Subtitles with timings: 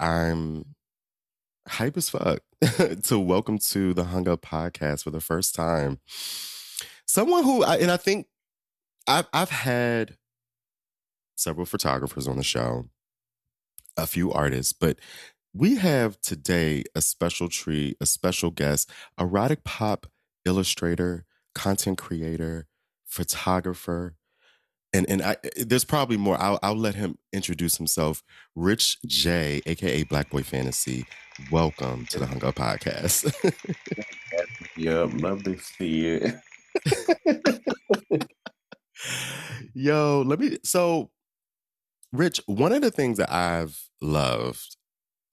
[0.00, 0.74] I'm
[1.66, 2.40] hype as fuck
[3.04, 5.98] to welcome to the Hung Up podcast for the first time.
[7.06, 8.26] Someone who, I, and I think
[9.06, 10.16] I've, I've had
[11.36, 12.88] several photographers on the show,
[13.96, 14.98] a few artists, but
[15.54, 20.06] we have today a special treat, a special guest, erotic pop
[20.44, 22.66] illustrator, content creator,
[23.04, 24.14] photographer,
[24.92, 26.40] and and I, there's probably more.
[26.40, 28.22] I'll I'll let him introduce himself.
[28.54, 31.06] Rich J, aka Black Boy Phantasy.
[31.50, 33.32] Welcome to the Hung Up Podcast.
[34.76, 36.32] yep, love to see you.
[39.74, 40.58] Yo, let me.
[40.64, 41.10] So,
[42.12, 44.76] Rich, one of the things that I've loved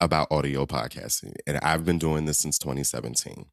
[0.00, 3.46] about audio podcasting, and I've been doing this since 2017.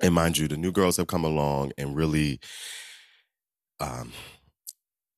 [0.00, 2.38] And mind you, the new girls have come along and really
[3.80, 4.12] um,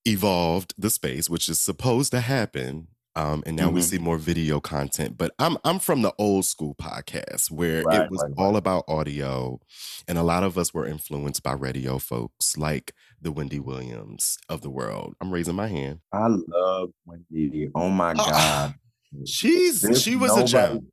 [0.05, 2.89] evolved the space, which is supposed to happen.
[3.17, 3.75] Um, and now mm-hmm.
[3.75, 5.19] we see more video content.
[5.19, 8.59] But I'm I'm from the old school podcast where right, it was right, all right.
[8.59, 9.61] about audio,
[10.07, 14.61] and a lot of us were influenced by radio folks like the Wendy Williams of
[14.63, 15.15] the world.
[15.21, 16.01] I'm raising my hand.
[16.13, 17.69] I love Wendy.
[17.75, 18.75] Oh my uh, god,
[19.27, 20.89] she's There's she was a gem.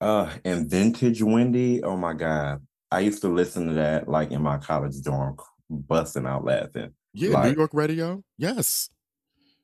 [0.00, 1.82] Uh, and vintage Wendy.
[1.84, 5.36] Oh my god, I used to listen to that like in my college dorm,
[5.68, 6.94] busting out laughing.
[7.14, 8.22] Yeah, like, New York radio.
[8.38, 8.88] Yes.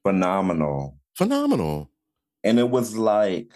[0.03, 0.99] Phenomenal.
[1.15, 1.91] Phenomenal.
[2.45, 3.53] And it was like,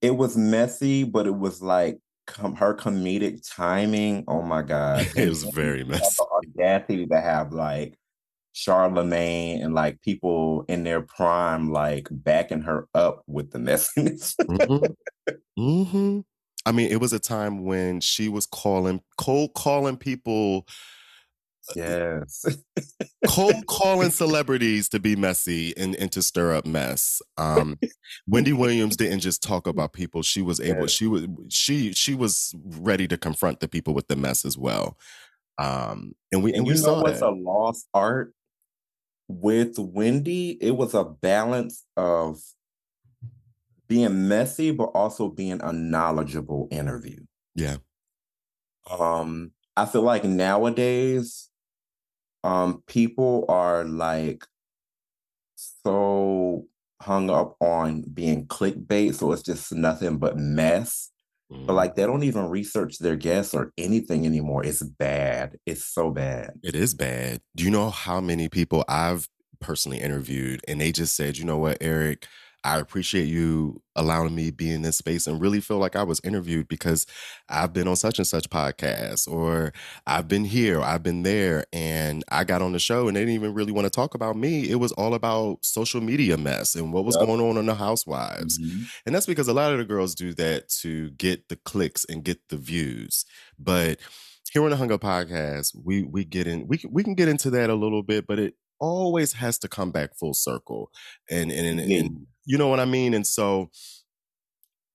[0.00, 4.24] it was messy, but it was like com- her comedic timing.
[4.28, 5.06] Oh my God.
[5.16, 6.16] it was very messy.
[6.18, 7.98] The audacity to have like
[8.52, 14.34] Charlemagne and like people in their prime, like backing her up with the messiness.
[14.36, 14.86] mm-hmm.
[15.58, 16.20] Mm-hmm.
[16.64, 20.66] I mean, it was a time when she was calling, cold calling people
[21.76, 22.44] Yes.
[23.28, 27.22] Cold calling celebrities to be messy and, and to stir up mess.
[27.36, 27.78] Um,
[28.26, 30.22] Wendy Williams didn't just talk about people.
[30.22, 30.90] She was able, yes.
[30.90, 34.98] she was she she was ready to confront the people with the mess as well.
[35.58, 37.28] Um, and we and, and we know what's that.
[37.28, 38.32] a lost art
[39.28, 42.40] with Wendy, it was a balance of
[43.86, 47.20] being messy, but also being a knowledgeable interview.
[47.54, 47.76] Yeah.
[48.90, 51.49] Um, I feel like nowadays
[52.44, 54.44] um people are like
[55.84, 56.66] so
[57.00, 61.10] hung up on being clickbait so it's just nothing but mess
[61.50, 61.66] mm.
[61.66, 64.64] but like they don't even research their guests or anything anymore.
[64.64, 65.56] It's bad.
[65.64, 66.52] It's so bad.
[66.62, 67.40] It is bad.
[67.56, 69.28] Do you know how many people i've
[69.60, 72.26] personally interviewed and they just said you know what eric
[72.62, 76.20] I appreciate you allowing me be in this space and really feel like I was
[76.22, 77.06] interviewed because
[77.48, 79.72] I've been on such and such podcast or
[80.06, 83.34] I've been here, I've been there, and I got on the show and they didn't
[83.34, 84.68] even really want to talk about me.
[84.68, 87.26] It was all about social media mess and what was yep.
[87.26, 88.58] going on on the Housewives.
[88.58, 88.82] Mm-hmm.
[89.06, 92.24] And that's because a lot of the girls do that to get the clicks and
[92.24, 93.24] get the views.
[93.58, 94.00] But
[94.52, 97.28] here on the Hung Up Podcast, we we get in we can, we can get
[97.28, 100.90] into that a little bit, but it always has to come back full circle.
[101.30, 103.14] And and, and, and you know what I mean?
[103.14, 103.70] And so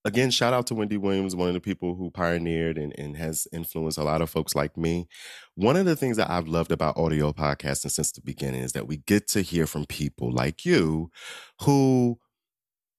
[0.05, 3.47] again, shout out to Wendy Williams, one of the people who pioneered and, and has
[3.51, 5.07] influenced a lot of folks like me.
[5.55, 8.87] One of the things that I've loved about audio podcasting since the beginning is that
[8.87, 11.09] we get to hear from people like you
[11.61, 12.19] who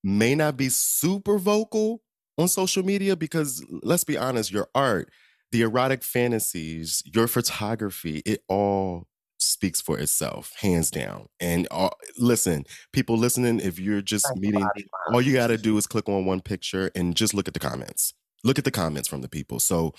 [0.03, 2.03] may not be super vocal
[2.37, 5.11] on social media because let's be honest, your art,
[5.53, 9.07] the erotic fantasies, your photography, it all
[9.39, 11.29] speaks for itself, hands down.
[11.41, 14.67] And uh, listen, people listening, if you're just meeting,
[15.13, 17.61] all you got to do is click on one picture and just look at the
[17.61, 18.15] comments.
[18.45, 19.61] Look at the comments from the people.
[19.61, 19.95] So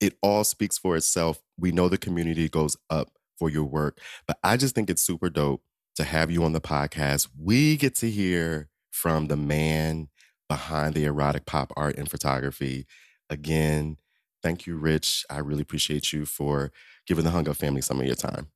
[0.00, 1.40] it all speaks for itself.
[1.58, 5.30] We know the community goes up for your work, but I just think it's super
[5.30, 5.62] dope
[5.96, 7.28] to have you on the podcast.
[7.38, 10.08] We get to hear from the man
[10.48, 12.86] behind the erotic pop art and photography.
[13.30, 13.96] Again,
[14.42, 15.24] thank you, Rich.
[15.30, 16.72] I really appreciate you for
[17.06, 18.48] giving the Hung Up family some of your time.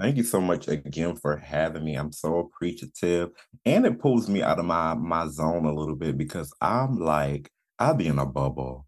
[0.00, 1.94] Thank you so much again for having me.
[1.94, 3.30] I'm so appreciative.
[3.66, 7.50] And it pulls me out of my my zone a little bit because I'm like,
[7.78, 8.86] I'll be in a bubble.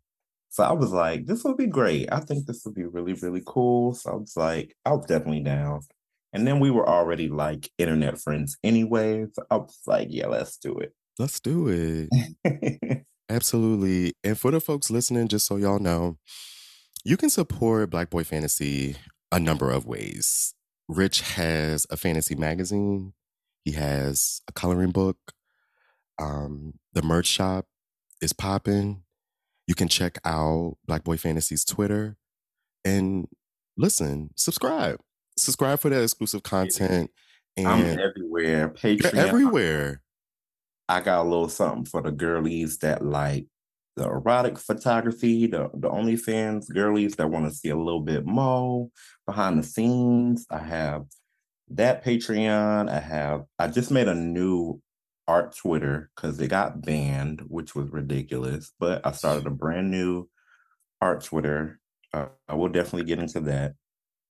[0.49, 2.09] So I was like, this would be great.
[2.13, 3.95] I think this would be really, really cool.
[3.95, 5.81] So I was like, I was definitely down.
[6.33, 9.27] And then we were already like internet friends anyway.
[9.33, 10.95] So I was like, yeah, let's do it.
[11.19, 13.05] Let's do it.
[13.29, 14.13] Absolutely.
[14.25, 16.17] And for the folks listening, just so y'all know,
[17.05, 18.97] you can support Black Boy Phantasy
[19.31, 20.55] a number of ways.
[20.89, 23.13] Rich has a fantasy magazine.
[23.65, 25.17] He has a coloring book.
[26.21, 27.67] Um, the merch shop
[28.21, 29.03] is popping.
[29.67, 32.17] You can check out Black Boy Phantasy's Twitter
[32.85, 33.29] and
[33.77, 35.01] listen, subscribe.
[35.39, 37.11] Subscribe for that exclusive content.
[37.57, 38.71] And I'm everywhere.
[38.71, 39.15] Patreon.
[39.15, 40.03] everywhere.
[40.89, 43.47] I got a little something for the girlies that like
[43.97, 48.89] the erotic photography, the the OnlyFans girlies that want to see a little bit more
[49.27, 50.47] behind the scenes.
[50.51, 51.05] I have
[51.71, 52.89] that Patreon.
[52.91, 54.81] I have I just made a new
[55.29, 58.73] art Twitter because it got banned, which was ridiculous.
[58.79, 60.29] But I started a brand new
[61.01, 61.81] art Twitter.
[62.13, 63.75] Uh, I will definitely get into that.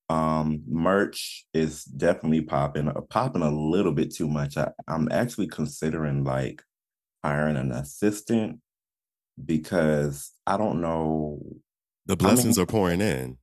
[0.09, 4.57] Um, merch is definitely popping, uh, popping a little bit too much.
[4.57, 6.61] I, I'm actually considering like
[7.23, 8.59] hiring an assistant
[9.43, 11.41] because I don't know.
[12.05, 13.37] The blessings I mean, are pouring in.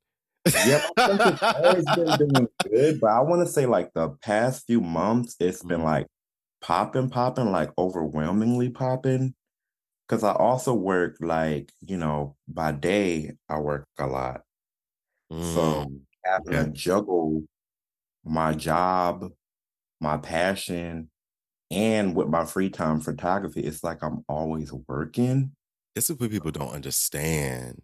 [0.66, 4.80] yep, it's always been doing good, but I want to say like the past few
[4.80, 5.86] months, it's been mm-hmm.
[5.86, 6.06] like
[6.62, 9.34] popping, popping, like overwhelmingly popping.
[10.08, 14.40] Because I also work like you know by day, I work a lot,
[15.32, 15.54] mm.
[15.54, 15.86] so
[16.24, 16.64] having yeah.
[16.64, 17.44] to juggle
[18.24, 19.30] my job,
[20.00, 21.10] my passion,
[21.70, 25.52] and with my free time photography, it's like I'm always working.
[25.94, 27.82] This is what people don't understand.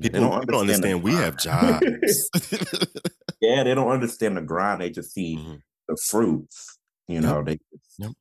[0.00, 2.30] People, don't, people understand, don't understand we have jobs.
[3.40, 4.80] yeah, they don't understand the grind.
[4.80, 5.56] They just see mm-hmm.
[5.88, 6.78] the fruits.
[7.08, 7.46] You know, yep.
[7.46, 7.58] they
[7.98, 8.12] yep.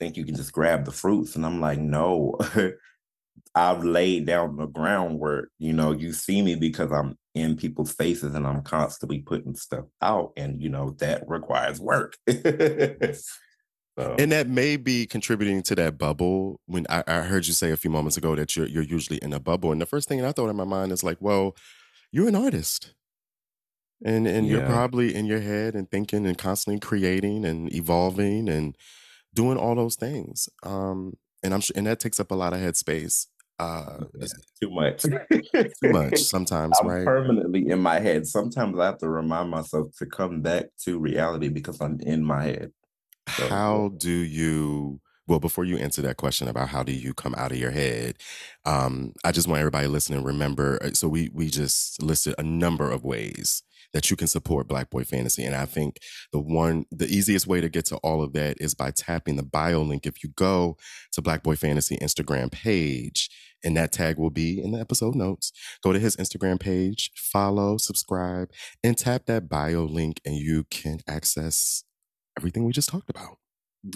[0.00, 1.36] think you can just grab the fruits.
[1.36, 2.36] And I'm like, no,
[3.54, 5.50] I've laid down the groundwork.
[5.58, 9.84] You know, you see me because I'm in people's faces and I'm constantly putting stuff
[10.02, 10.32] out.
[10.36, 12.16] And, you know, that requires work.
[13.98, 14.16] So.
[14.18, 16.60] And that may be contributing to that bubble.
[16.66, 19.32] When I, I, heard you say a few moments ago that you're you're usually in
[19.32, 21.54] a bubble, and the first thing I thought in my mind is like, well,
[22.10, 22.92] you're an artist,
[24.04, 24.52] and and yeah.
[24.56, 28.76] you're probably in your head and thinking and constantly creating and evolving and
[29.32, 30.48] doing all those things.
[30.64, 31.14] Um,
[31.44, 33.26] and I'm sure, and that takes up a lot of headspace.
[33.60, 34.26] Uh, yeah,
[34.60, 35.02] too much,
[35.42, 36.76] too much sometimes.
[36.80, 37.04] I'm right?
[37.04, 38.26] permanently in my head.
[38.26, 42.42] Sometimes I have to remind myself to come back to reality because I'm in my
[42.42, 42.72] head.
[43.28, 47.34] So, how do you well before you answer that question about how do you come
[47.36, 48.16] out of your head
[48.64, 52.90] um, i just want everybody listening remember uh, so we we just listed a number
[52.90, 53.62] of ways
[53.92, 55.98] that you can support black boy phantasy and i think
[56.32, 59.42] the one the easiest way to get to all of that is by tapping the
[59.42, 60.06] bio link.
[60.06, 60.76] If you go
[61.12, 63.30] to black boy phantasy instagram page
[63.62, 67.78] and that tag will be in the episode notes go to his instagram page follow
[67.78, 68.50] subscribe
[68.82, 71.84] and tap that bio link and you can access
[72.36, 73.38] everything we just talked about.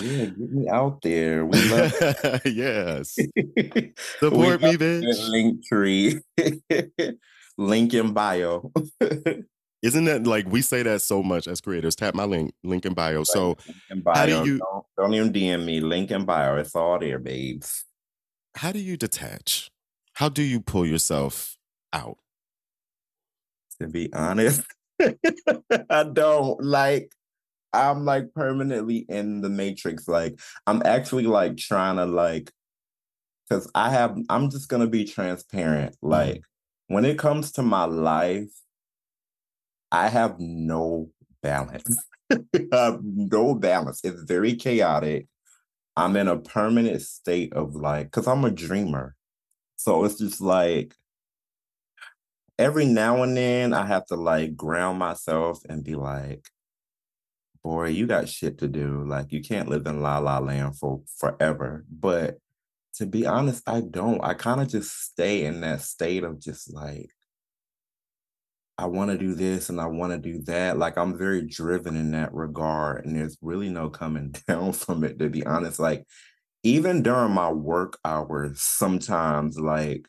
[0.00, 1.46] Yeah, get me out there.
[1.46, 3.14] We love yes.
[4.20, 5.28] Support me, bitch.
[5.28, 6.20] Link tree.
[7.58, 8.70] link in bio.
[9.80, 11.96] Isn't that like we say that so much as creators?
[11.96, 13.18] Tap my link, link in bio.
[13.18, 13.26] Right.
[13.26, 13.56] So
[13.90, 14.14] in bio.
[14.14, 16.56] how do you don't, don't even DM me, link in bio.
[16.56, 17.84] It's all there, babes.
[18.56, 19.70] How do you detach?
[20.14, 21.56] How do you pull yourself
[21.92, 22.18] out?
[23.80, 24.62] To be honest,
[25.00, 27.12] I don't like
[27.72, 30.08] I'm like permanently in the matrix.
[30.08, 32.50] Like I'm actually like trying to like
[33.48, 35.92] because I have I'm just gonna be transparent.
[35.96, 36.08] Mm-hmm.
[36.08, 36.42] Like
[36.88, 38.50] when it comes to my life,
[39.92, 41.10] I have no
[41.42, 41.98] balance.
[42.72, 44.00] no balance.
[44.04, 45.26] It's very chaotic.
[45.96, 49.16] I'm in a permanent state of like, because I'm a dreamer.
[49.76, 50.94] So it's just like
[52.58, 56.46] every now and then I have to like ground myself and be like,
[57.62, 59.04] boy, you got shit to do.
[59.06, 61.84] Like you can't live in la la land for forever.
[61.90, 62.38] But
[62.94, 64.22] to be honest, I don't.
[64.22, 67.10] I kind of just stay in that state of just like,
[68.76, 70.78] I want to do this and I want to do that.
[70.78, 73.04] Like I'm very driven in that regard.
[73.04, 75.80] And there's really no coming down from it, to be honest.
[75.80, 76.04] Like
[76.62, 80.06] even during my work hours, sometimes like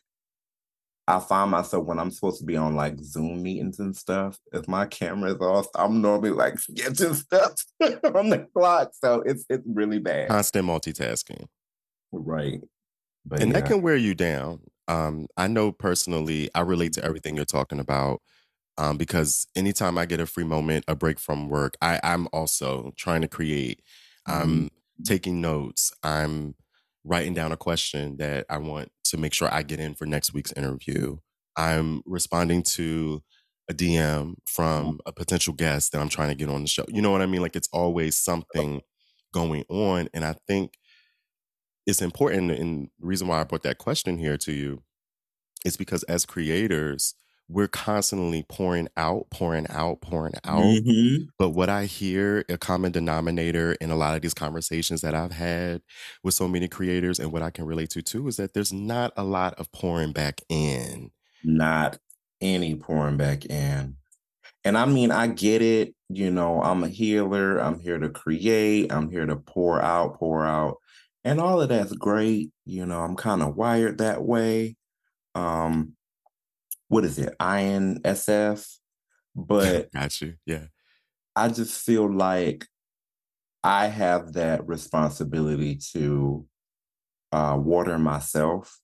[1.10, 4.68] I find myself when I'm supposed to be on like Zoom meetings and stuff, if
[4.68, 8.92] my camera is off, I'm normally like sketching stuff on the clock.
[8.94, 10.28] So it's it's really bad.
[10.28, 11.46] Constant multitasking.
[12.12, 12.60] Right.
[13.26, 13.60] But and yeah.
[13.60, 14.60] that can wear you down.
[14.88, 18.22] Um, I know personally, I relate to everything you're talking about.
[18.78, 22.92] Um, because anytime I get a free moment, a break from work, I, I'm also
[22.96, 23.82] trying to create.
[24.26, 25.02] I'm mm-hmm.
[25.04, 25.92] taking notes.
[26.02, 26.54] I'm
[27.04, 30.34] writing down a question that I want to make sure I get in for next
[30.34, 31.18] week's interview.
[31.56, 33.22] I'm responding to
[33.68, 34.32] a DM mm-hmm.
[34.46, 36.84] from a potential guest that I'm trying to get on the show.
[36.88, 37.42] You know what I mean?
[37.42, 38.32] Like it's always oh.
[38.32, 38.80] something
[39.32, 40.08] going on.
[40.12, 40.74] And I think
[41.86, 42.50] it's important.
[42.50, 44.82] And the reason why I brought that question here to you
[45.64, 47.14] is because as creators,
[47.50, 50.62] we're constantly pouring out, pouring out, pouring out.
[50.62, 51.24] Mm-hmm.
[51.36, 55.32] But what I hear, a common denominator in a lot of these conversations that I've
[55.32, 55.82] had
[56.22, 59.12] with so many creators, and what I can relate to too, is that there's not
[59.16, 61.10] a lot of pouring back in.
[61.42, 61.98] Not
[62.40, 63.96] any pouring back in.
[64.64, 65.94] And I mean, I get it.
[66.08, 67.58] You know, I'm a healer.
[67.58, 68.92] I'm here to create.
[68.92, 70.76] I'm here to pour out, pour out.
[71.24, 72.50] And all of that's great.
[72.64, 74.76] You know, I'm kind of wired that way.
[75.34, 75.94] Um,
[76.90, 77.34] what is it?
[77.38, 78.66] INSF.
[79.36, 80.34] But Got you.
[80.44, 80.64] Yeah.
[81.36, 82.66] I just feel like
[83.62, 86.46] I have that responsibility to
[87.30, 88.80] uh, water myself.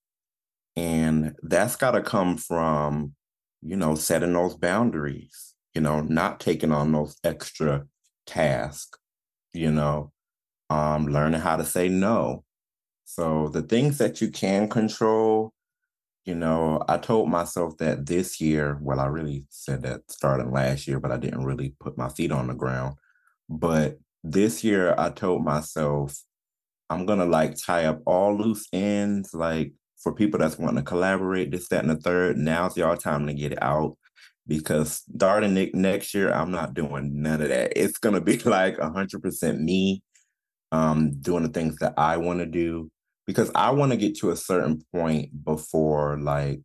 [0.76, 3.14] And that's got to come from,
[3.60, 7.86] you know, setting those boundaries, you know, not taking on those extra
[8.24, 8.98] tasks,
[9.52, 10.12] you know,
[10.70, 12.44] um, learning how to say no.
[13.04, 15.52] So the things that you can control,
[16.26, 20.88] you know, I told myself that this year, well, I really said that starting last
[20.88, 22.96] year, but I didn't really put my feet on the ground.
[23.48, 26.20] But this year, I told myself,
[26.90, 30.88] I'm going to like tie up all loose ends, like for people that's wanting to
[30.88, 32.36] collaborate, this, that, and the third.
[32.36, 33.96] Now's your time to get it out
[34.48, 37.72] because starting next year, I'm not doing none of that.
[37.76, 40.02] It's going to be like 100% me
[40.72, 42.90] um, doing the things that I want to do
[43.26, 46.60] because I want to get to a certain point before, like,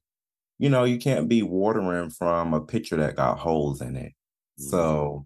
[0.60, 4.14] you know, you can't be watering from a pitcher that got holes in it.
[4.60, 4.64] Mm-hmm.
[4.70, 5.26] So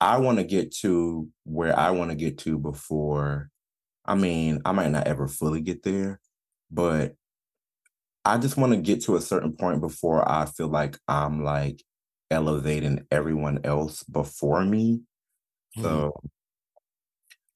[0.00, 3.48] I want to get to where I want to get to before.
[4.04, 6.20] I mean, I might not ever fully get there,
[6.70, 7.14] but
[8.24, 11.82] I just want to get to a certain point before I feel like I'm like
[12.30, 15.00] elevating everyone else before me.
[15.78, 15.82] Mm-hmm.
[15.82, 16.20] So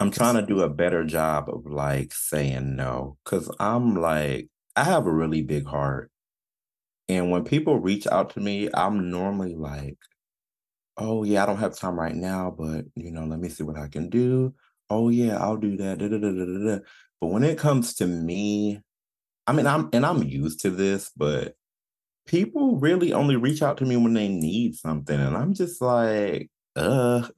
[0.00, 4.84] I'm trying to do a better job of like saying no because I'm like, I
[4.84, 6.10] have a really big heart.
[7.10, 9.98] And when people reach out to me, I'm normally like,
[10.96, 13.76] oh, yeah, I don't have time right now, but you know, let me see what
[13.76, 14.54] I can do.
[14.88, 15.98] Oh, yeah, I'll do that.
[15.98, 16.78] Da, da, da,
[17.20, 18.80] but when it comes to me,
[19.46, 21.56] I mean, I'm and I'm used to this, but
[22.26, 25.20] people really only reach out to me when they need something.
[25.20, 27.28] And I'm just like, uh.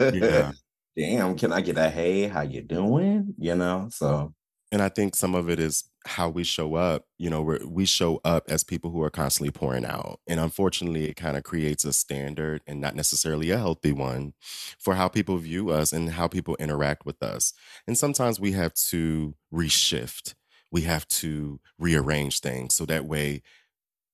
[0.00, 0.52] yeah
[0.96, 3.34] damn, can I get a hey, how you doing?
[3.38, 4.34] You know, so.
[4.72, 7.04] And I think some of it is how we show up.
[7.16, 10.18] You know, we we show up as people who are constantly pouring out.
[10.26, 14.32] And unfortunately, it kind of creates a standard and not necessarily a healthy one
[14.78, 17.52] for how people view us and how people interact with us.
[17.86, 20.34] And sometimes we have to reshift,
[20.72, 23.42] we have to rearrange things so that way,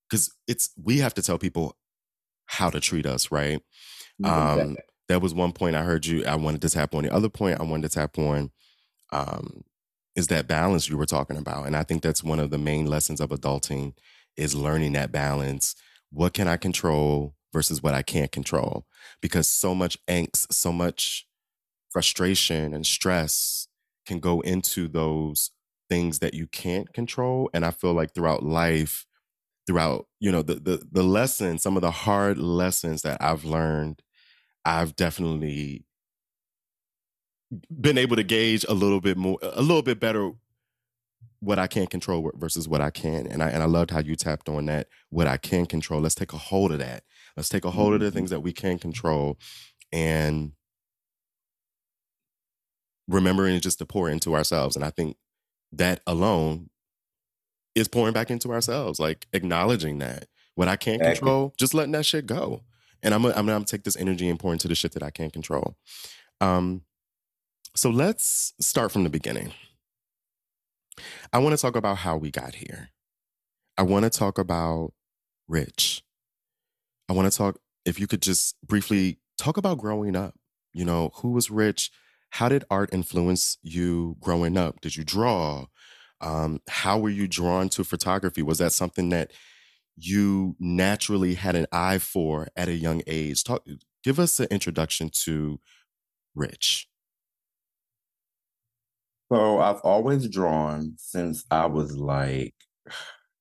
[0.07, 1.75] because it's, we have to tell people
[2.45, 3.61] how to treat us, right?
[4.23, 4.77] Um,
[5.11, 6.25] that was one point I heard you.
[6.25, 7.03] I wanted to tap on.
[7.03, 8.51] The other point I wanted to tap on
[9.11, 9.63] um,
[10.15, 12.85] is that balance you were talking about, and I think that's one of the main
[12.85, 13.93] lessons of adulting
[14.37, 15.75] is learning that balance.
[16.11, 18.85] What can I control versus what I can't control?
[19.21, 21.27] Because so much angst, so much
[21.89, 23.67] frustration and stress
[24.05, 25.51] can go into those
[25.89, 27.49] things that you can't control.
[27.53, 29.05] And I feel like throughout life,
[29.67, 34.01] throughout you know the the the some of the hard lessons that I've learned
[34.65, 35.85] I've definitely
[37.69, 40.31] been able to gauge a little bit more, a little bit better
[41.39, 43.27] what I can't control versus what I can.
[43.27, 44.87] And I and I loved how you tapped on that.
[45.09, 46.01] What I can control.
[46.01, 47.03] Let's take a hold of that.
[47.35, 48.15] Let's take a hold of the mm-hmm.
[48.15, 49.37] things that we can control
[49.91, 50.51] and
[53.07, 54.75] remembering just to pour into ourselves.
[54.75, 55.17] And I think
[55.73, 56.69] that alone
[57.73, 62.05] is pouring back into ourselves, like acknowledging that what I can't control, just letting that
[62.05, 62.61] shit go
[63.03, 65.09] and I'm gonna, I'm gonna take this energy and pour into the shit that I
[65.09, 65.75] can't control.
[66.39, 66.83] Um,
[67.75, 69.53] so let's start from the beginning.
[71.31, 72.89] I want to talk about how we got here.
[73.77, 74.93] I want to talk about
[75.47, 76.03] Rich.
[77.09, 80.35] I want to talk, if you could just briefly talk about growing up.
[80.73, 81.91] You know, who was Rich?
[82.31, 84.79] How did art influence you growing up?
[84.81, 85.65] Did you draw?
[86.21, 88.41] Um, how were you drawn to photography?
[88.41, 89.31] Was that something that
[90.05, 93.43] you naturally had an eye for at a young age.
[93.43, 93.65] Talk,
[94.03, 95.59] give us an introduction to
[96.35, 96.87] Rich.
[99.31, 102.53] So I've always drawn since I was like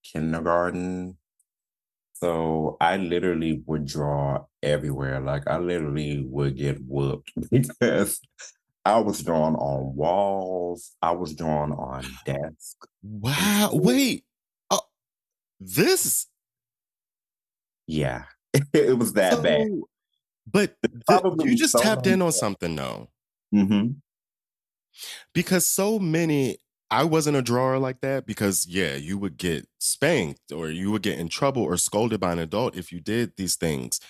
[0.04, 1.18] kindergarten.
[2.14, 5.20] So I literally would draw everywhere.
[5.20, 8.20] Like I literally would get whooped because
[8.84, 10.92] I was drawing on walls.
[11.02, 12.76] I was drawing on desks.
[13.02, 13.70] Wow.
[13.72, 14.24] Wait.
[14.70, 14.82] Oh,
[15.58, 16.26] this
[17.90, 18.24] yeah,
[18.72, 19.68] it was that so, bad.
[20.50, 20.74] But
[21.44, 23.08] you just so tapped in on something though.
[23.54, 23.92] Mm-hmm.
[25.34, 26.58] Because so many,
[26.90, 31.02] I wasn't a drawer like that because, yeah, you would get spanked or you would
[31.02, 34.00] get in trouble or scolded by an adult if you did these things.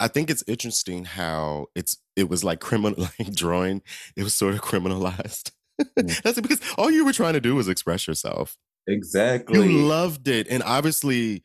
[0.00, 3.82] I think it's interesting how it's it was like criminal like drawing.
[4.16, 5.52] It was sort of criminalized.
[5.80, 6.22] Mm.
[6.22, 8.56] That's it because all you were trying to do was express yourself.
[8.86, 9.58] Exactly.
[9.58, 10.46] You loved it.
[10.48, 11.44] And obviously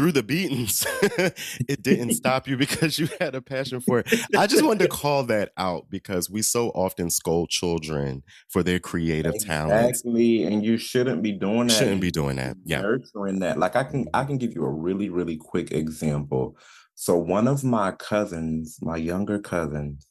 [0.00, 4.06] through the beatings, it didn't stop you because you had a passion for it.
[4.34, 8.78] I just wanted to call that out because we so often scold children for their
[8.78, 9.70] creative exactly.
[9.70, 10.00] talents.
[10.00, 11.74] Exactly, and you shouldn't be doing that.
[11.74, 12.56] Shouldn't be doing that.
[12.64, 13.58] Yeah, nurturing that.
[13.58, 16.56] Like I can, I can give you a really, really quick example.
[16.94, 20.06] So one of my cousins, my younger cousins,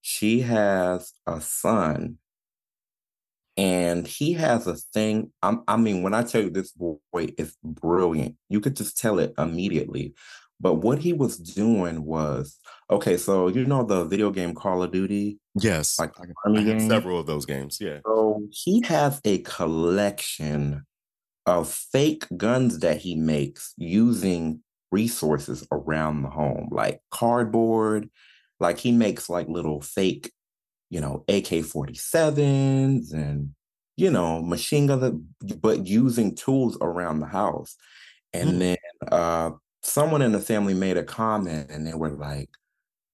[0.00, 2.18] she has a son
[3.60, 5.30] and he has a thing.
[5.42, 6.98] I'm, i mean, when I tell you this boy
[7.36, 10.14] is brilliant, you could just tell it immediately.
[10.58, 12.58] But what he was doing was
[12.90, 13.18] okay.
[13.18, 15.38] So you know the video game Call of Duty.
[15.54, 16.12] Yes, like.
[16.88, 17.78] Several of those games.
[17.80, 17.98] Yeah.
[18.06, 20.86] So he has a collection
[21.44, 28.08] of fake guns that he makes using resources around the home, like cardboard.
[28.58, 30.32] Like he makes like little fake
[30.90, 33.54] you know, AK 47s and,
[33.96, 35.20] you know, machine guns,
[35.60, 37.76] but using tools around the house.
[38.32, 38.58] And mm-hmm.
[38.58, 38.76] then
[39.10, 39.50] uh,
[39.82, 42.50] someone in the family made a comment and they were like,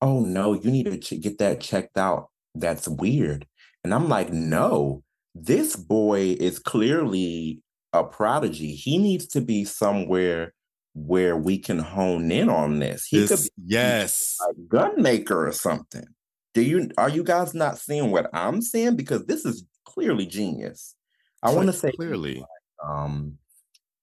[0.00, 2.28] oh no, you need to ch- get that checked out.
[2.54, 3.46] That's weird.
[3.84, 5.02] And I'm like, no,
[5.34, 8.74] this boy is clearly a prodigy.
[8.74, 10.54] He needs to be somewhere
[10.94, 13.06] where we can hone in on this.
[13.06, 16.06] He this, could be yes, a gun maker or something
[16.56, 18.96] do you are you guys not seeing what I'm seeing?
[18.96, 20.96] Because this is clearly genius.
[21.42, 22.36] I want to say clearly.
[22.36, 23.36] Like, um,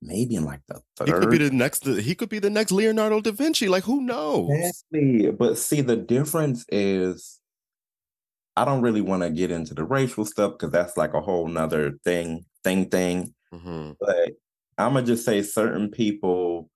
[0.03, 1.07] maybe in like the third.
[1.07, 1.83] He could be the next.
[1.83, 3.67] He could be the next Leonardo da Vinci.
[3.67, 4.51] Like who knows?
[4.51, 5.31] Exactly.
[5.31, 7.39] But see, the difference is,
[8.55, 11.48] I don't really want to get into the racial stuff because that's like a whole
[11.48, 13.33] nother thing, thing, thing.
[13.51, 13.93] Mm-hmm.
[14.00, 14.33] But
[14.77, 16.69] I'm gonna just say certain people,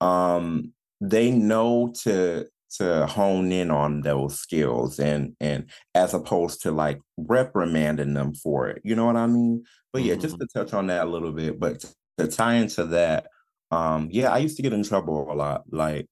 [0.00, 6.70] um, they know to to hone in on those skills and and as opposed to
[6.70, 9.64] like reprimanding them for it you know what i mean?
[9.92, 10.22] But yeah mm-hmm.
[10.22, 11.84] just to touch on that a little bit but
[12.18, 13.28] to tie into that
[13.70, 16.06] um yeah i used to get in trouble a lot like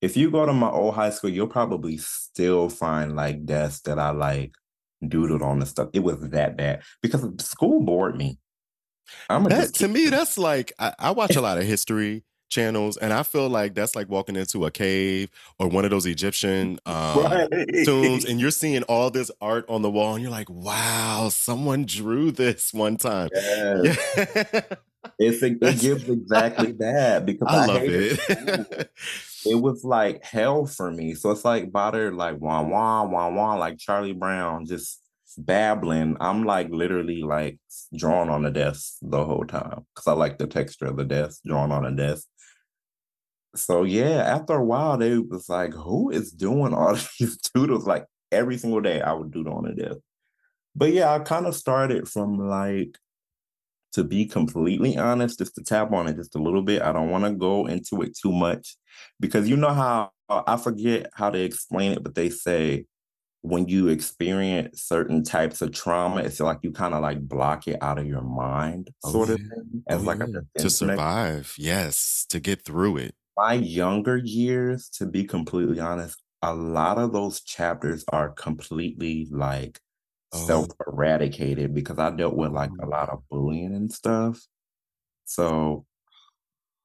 [0.00, 3.98] if you go to my old high school you'll probably still find like desks that
[3.98, 4.52] i like
[5.04, 5.88] doodled on the stuff.
[5.92, 8.38] It was that bad because school bored me.
[9.30, 13.12] I'm that, to me that's like I, I watch a lot of history channels and
[13.12, 17.18] i feel like that's like walking into a cave or one of those egyptian um,
[17.22, 17.48] right.
[17.84, 21.84] tombs and you're seeing all this art on the wall and you're like wow someone
[21.84, 24.16] drew this one time yes.
[24.16, 24.62] yeah.
[25.18, 28.90] it's it gives exactly that because i, I love it it.
[29.46, 33.54] it was like hell for me so it's like bother like wah wah wah wah
[33.54, 35.00] like charlie brown just
[35.38, 37.58] babbling, I'm like literally like
[37.96, 41.40] drawn on the desk the whole time because I like the texture of the desk
[41.46, 42.26] drawn on a desk
[43.54, 48.06] so yeah, after a while, they was like, "Who is doing all these doodles?" Like
[48.30, 49.98] every single day, I would doodle on a desk.
[50.74, 52.98] But yeah, I kind of started from like,
[53.92, 56.82] to be completely honest, just to tap on it just a little bit.
[56.82, 58.76] I don't want to go into it too much
[59.18, 62.84] because you know how uh, I forget how to explain it, but they say
[63.42, 67.78] when you experience certain types of trauma, it's like you kind of like block it
[67.80, 70.40] out of your mind, oh, sort of thing, oh, as oh, like yeah.
[70.56, 71.54] a to survive.
[71.56, 77.12] Yes, to get through it my younger years, to be completely honest, a lot of
[77.12, 79.78] those chapters are completely like
[80.32, 80.46] oh.
[80.46, 82.90] self eradicated because I dealt with like a mm.
[82.90, 84.44] lot of bullying and stuff.
[85.24, 85.86] So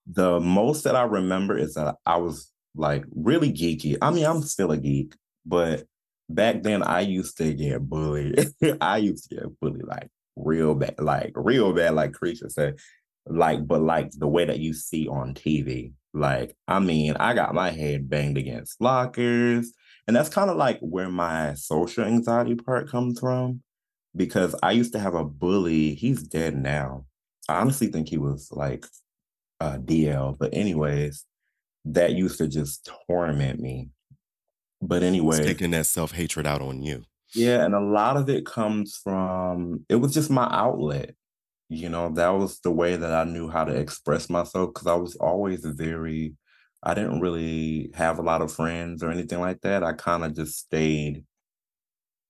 [0.06, 3.98] the most that I remember is that I was like really geeky.
[4.00, 5.86] I mean, I'm still a geek, but
[6.30, 8.48] back then I used to get bullied.
[8.82, 12.80] I used to get bullied like real bad, like real bad, like Creature said,
[13.26, 15.94] like, but like the way that you see on TV.
[16.13, 19.73] Like, I mean, I got my head banged against lockers.
[20.08, 23.62] And that's kind of like where my social anxiety part comes from.
[24.15, 25.95] Because I used to have a bully.
[25.95, 27.06] He's dead now.
[27.49, 28.86] I honestly think he was like
[29.60, 30.38] a DL.
[30.38, 31.26] But anyways,
[31.86, 33.89] that used to just torment me.
[34.82, 37.06] But anyway, taking that self hatred out on you.
[37.34, 41.15] Yeah, and a lot of it comes from it was just my outlet
[41.74, 44.94] you know that was the way that i knew how to express myself because i
[44.94, 46.36] was always very
[46.84, 49.84] i didn't really have a lot of friends or anything like that.
[49.84, 51.26] I kind of just stayed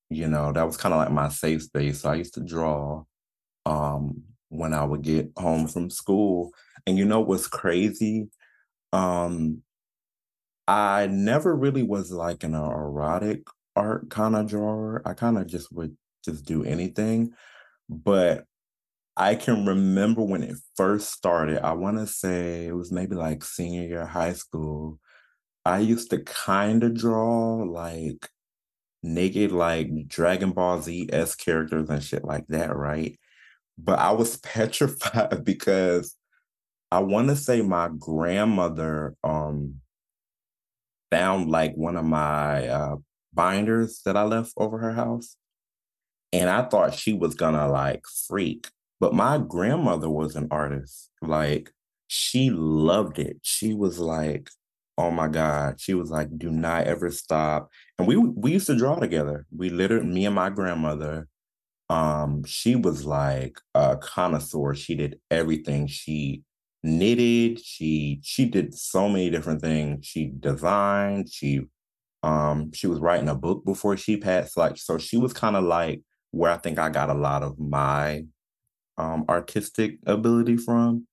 [0.10, 2.02] you know that was kind of like my safe space.
[2.02, 3.04] So i used to draw
[3.66, 6.52] um when i would get home from school.
[6.86, 8.30] And you know what's crazy?
[8.94, 9.64] Um
[10.68, 15.02] i never really was like an erotic art kind of drawer.
[15.06, 17.34] I kind of just would just do anything.
[17.90, 18.46] But
[19.16, 21.64] I can remember when it first started.
[21.64, 25.00] I want to say it was maybe like senior year high school.
[25.66, 28.28] I used to kind of draw like
[29.04, 33.20] naked, like Dragon Ball Z S characters and shit like that, right?
[33.78, 36.16] But I was petrified because
[36.92, 39.82] I want to say my grandmother um
[41.12, 42.96] found like one of my uh
[43.34, 45.36] binders that I left over her house.
[46.32, 48.70] And I thought she was gonna like freak.
[49.04, 51.10] But my grandmother was an artist.
[51.22, 51.74] Like
[52.08, 53.36] she loved it.
[53.42, 54.50] She was like,
[54.98, 55.82] oh my God.
[55.82, 57.70] She was like, do not ever stop.
[58.00, 59.46] And we we used to draw together.
[59.54, 61.28] We literally, me and my grandmother,
[61.90, 64.74] um, she was like a connoisseur.
[64.74, 65.88] She did everything.
[65.88, 66.44] She
[66.82, 70.06] knitted, she she did so many different things.
[70.06, 71.64] She designed, she
[72.24, 74.56] um she was writing a book before she passed.
[74.56, 77.60] Like so she was kind of like where I think I got a lot of
[77.60, 78.24] my
[78.98, 81.08] um artistic ability from.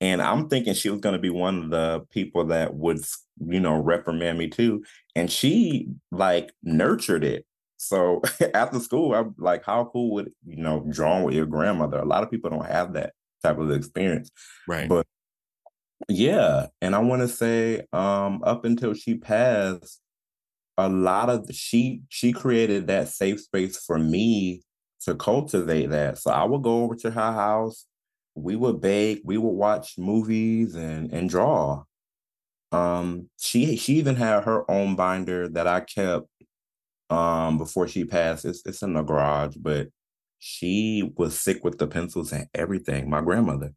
[0.00, 2.98] And I'm thinking she was going to be one of the people that would,
[3.46, 4.84] you know, reprimand me too.
[5.14, 7.46] And she like nurtured it.
[7.78, 8.20] So
[8.54, 11.98] after school, I'm like, how cool would, you know, drawing with your grandmother?
[11.98, 14.30] A lot of people don't have that type of experience.
[14.68, 14.88] Right.
[14.88, 15.06] But
[16.08, 16.66] yeah.
[16.82, 20.00] And I want to say, um, up until she passed,
[20.78, 24.62] a lot of the, she she created that safe space for me
[25.06, 26.18] to cultivate that.
[26.18, 27.86] So I would go over to her house
[28.36, 31.84] we would bake, we would watch movies and and draw.
[32.72, 36.26] Um, she she even had her own binder that I kept
[37.10, 38.44] um before she passed.
[38.44, 39.88] It's it's in the garage, but
[40.38, 43.10] she was sick with the pencils and everything.
[43.10, 43.72] My grandmother.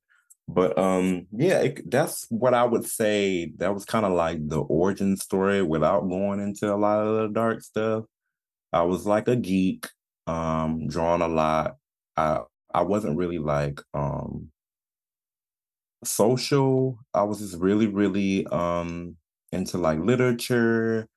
[0.48, 3.54] But um, yeah, it, that's what I would say.
[3.58, 7.28] That was kind of like the origin story without going into a lot of the
[7.34, 8.06] dark stuff.
[8.74, 9.88] I was like a geek,
[10.30, 11.78] um, drawing a lot.
[12.16, 12.42] I
[12.74, 14.52] I wasn't really like um
[16.04, 17.00] social.
[17.14, 19.18] I was just really, really um
[19.52, 21.08] into like literature.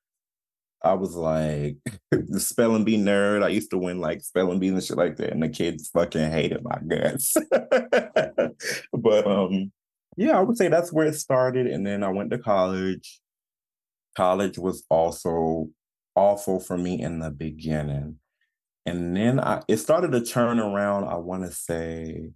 [0.83, 1.77] I was like
[2.11, 3.43] the spelling bee nerd.
[3.43, 6.31] I used to win like spelling bees and shit like that, and the kids fucking
[6.31, 7.37] hated my guts.
[8.93, 9.73] but um,
[10.17, 13.21] yeah, I would say that's where it started, and then I went to college.
[14.17, 15.69] College was also
[16.15, 18.19] awful for me in the beginning.
[18.85, 22.31] And then I it started to turn around, I want to say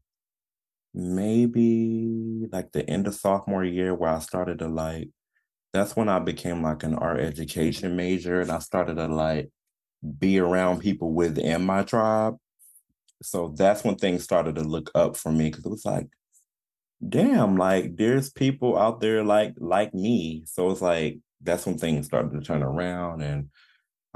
[0.95, 5.11] maybe like the end of sophomore year where I started to like
[5.73, 9.51] that's when I became like an art education major and I started to like
[10.19, 12.37] be around people within my tribe.
[13.23, 16.09] So that's when things started to look up for me because it was like,
[17.07, 20.45] damn, like there's people out there like like me.
[20.47, 23.51] So it's like that's when things started to turn around and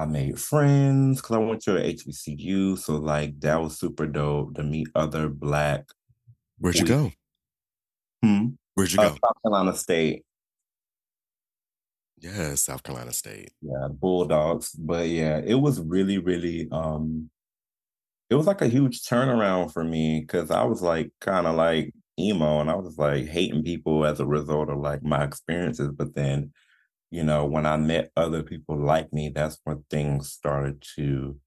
[0.01, 2.79] I made friends because I went to a HBCU.
[2.79, 5.85] So like that was super dope to meet other black.
[6.59, 7.13] Where'd you go?
[8.23, 8.47] Hmm?
[8.75, 9.19] Where'd you Uh, go?
[9.23, 10.25] South Carolina State.
[12.19, 13.53] Yeah, South Carolina State.
[13.61, 14.73] Yeah, Bulldogs.
[14.73, 17.29] But yeah, it was really, really um
[18.31, 21.93] it was like a huge turnaround for me because I was like kind of like
[22.19, 25.91] emo and I was like hating people as a result of like my experiences.
[25.93, 26.53] But then,
[27.11, 31.39] you know, when I met other people like me, that's when things started to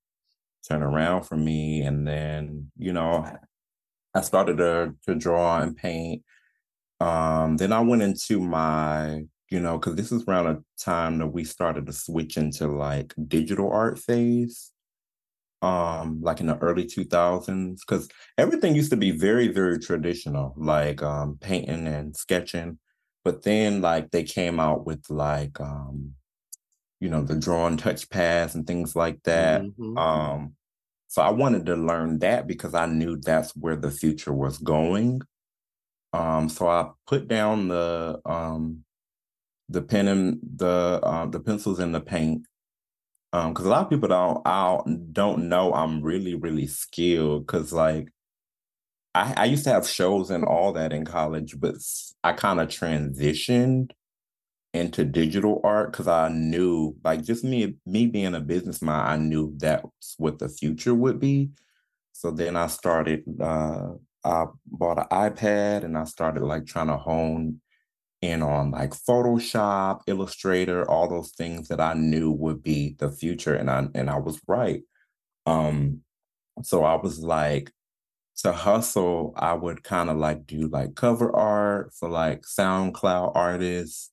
[0.67, 1.82] turn around for me.
[1.82, 3.26] And then, you know,
[4.13, 6.23] I started to to draw and paint.
[6.99, 11.28] Um, then I went into my, you know, because this is around a time that
[11.28, 14.71] we started to switch into like digital art phase
[15.63, 21.02] um like in the early 2000s because everything used to be very very traditional like
[21.02, 22.78] um painting and sketching
[23.24, 26.14] but then like they came out with like um
[27.00, 29.96] you know the drawn touch pads and things like that Mhm.
[29.98, 30.56] um
[31.08, 35.22] so i wanted to learn that because i knew that's where the future was going
[36.14, 38.84] um so i put down the um
[39.70, 42.46] the pen and the um the pencils and the paint
[43.34, 47.48] um, because a lot of people don't I don't don't know I'm really, really skilled
[47.48, 48.10] because like
[49.15, 51.76] I, I used to have shows and all that in college, but
[52.23, 53.91] I kind of transitioned
[54.73, 59.54] into digital art because I knew like just me me being a businessman, I knew
[59.58, 61.52] that's what the future would be.
[62.13, 63.91] So then I started uh
[64.26, 67.62] I bought an iPad and I started like trying to hone
[68.23, 73.54] in on like Photoshop, Illustrator, all those things that I knew would be the future,
[73.54, 74.82] and I and I was right.
[75.45, 76.02] Um,
[76.63, 77.71] so I was like,
[78.38, 84.12] to hustle, I would kind of like do like cover art for like SoundCloud artists,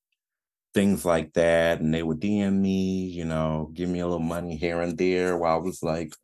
[0.75, 4.57] things like that, and they would DM me, you know, give me a little money
[4.57, 6.15] here and there while I was like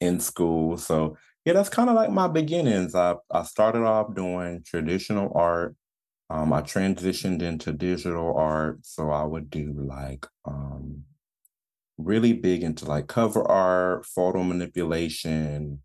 [0.00, 0.76] in school.
[0.78, 2.94] So yeah, that's kind of like my beginnings.
[2.94, 5.76] I I started off doing traditional art
[6.30, 11.02] um, I transitioned into digital art, so I would do like um,
[11.98, 15.82] really big into like cover art, photo manipulation,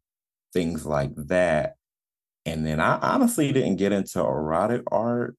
[0.56, 1.76] things like that.
[2.46, 5.36] And then I honestly didn't get into erotic art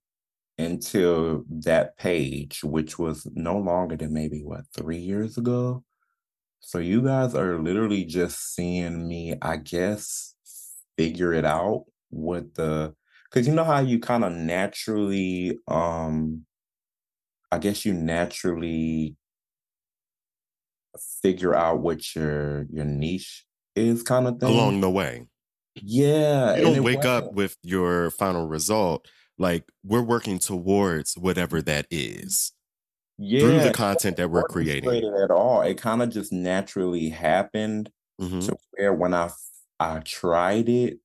[0.59, 5.83] until that page, which was no longer than maybe what, three years ago.
[6.61, 10.35] So you guys are literally just seeing me, I guess,
[10.99, 16.47] figure it out with the because you know how you kind of naturally um
[17.53, 19.17] I guess you naturally
[21.23, 23.45] figure out what your your niche
[23.77, 24.49] is kind of thing.
[24.53, 25.27] Along the way.
[25.75, 26.57] Yeah.
[26.57, 29.07] You don't wake up with your final result.
[29.39, 32.53] Like we're working towards whatever that is.
[33.19, 33.41] Yeah.
[33.41, 34.91] Through the content that we're creating.
[35.23, 35.63] At all.
[35.63, 38.41] It kind of just naturally happened mm-hmm.
[38.41, 39.31] to where when I
[39.79, 40.99] I tried it,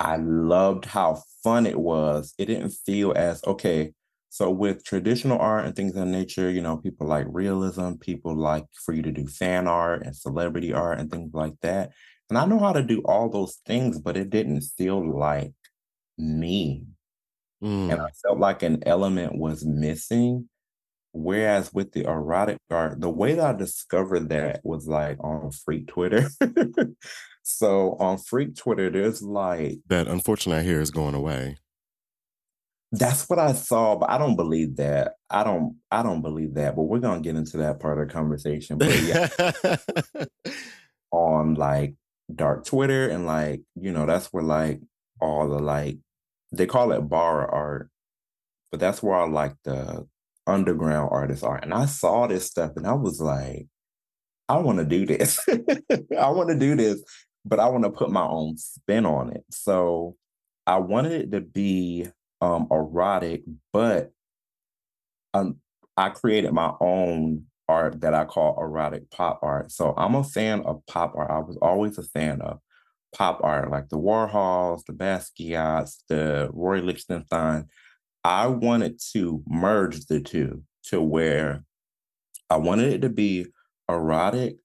[0.00, 2.34] I loved how fun it was.
[2.38, 3.92] It didn't feel as okay.
[4.36, 8.66] So with traditional art and things of nature, you know, people like realism, people like
[8.84, 11.92] for you to do fan art and celebrity art and things like that.
[12.28, 15.54] And I know how to do all those things, but it didn't feel like
[16.18, 16.84] me.
[17.64, 17.92] Mm.
[17.92, 20.50] And I felt like an element was missing.
[21.12, 25.86] Whereas with the erotic art, the way that I discovered that was like on Freak
[25.86, 26.28] Twitter.
[27.42, 31.56] so on Freak Twitter, there's like that unfortunately I hear is going away.
[32.92, 35.14] That's what I saw, but I don't believe that.
[35.28, 38.12] I don't I don't believe that, but we're gonna get into that part of the
[38.14, 38.78] conversation.
[38.78, 39.76] But yeah.
[41.10, 41.94] on like
[42.34, 44.80] dark Twitter and like, you know, that's where like
[45.20, 45.98] all the like
[46.52, 47.90] they call it bara art,
[48.70, 50.06] but that's where I like the
[50.46, 51.56] underground artists are.
[51.56, 53.66] And I saw this stuff and I was like,
[54.48, 55.40] I want to do this.
[55.50, 57.02] I want to do this,
[57.44, 59.44] but I want to put my own spin on it.
[59.50, 60.16] So
[60.66, 62.08] I wanted it to be
[62.46, 64.12] um, erotic, but
[65.34, 65.56] um,
[65.96, 69.72] I created my own art that I call erotic pop art.
[69.72, 71.30] So I'm a fan of pop art.
[71.30, 72.60] I was always a fan of
[73.12, 77.66] pop art, like the Warhols, the Basquiat's, the Roy Lichtenstein.
[78.22, 81.64] I wanted to merge the two to where
[82.48, 83.46] I wanted it to be
[83.88, 84.58] erotic,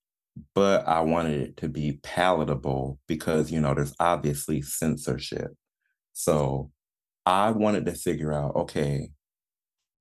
[0.53, 5.55] but I wanted it to be palatable because, you know, there's obviously censorship.
[6.13, 6.71] So
[7.25, 9.09] I wanted to figure out okay,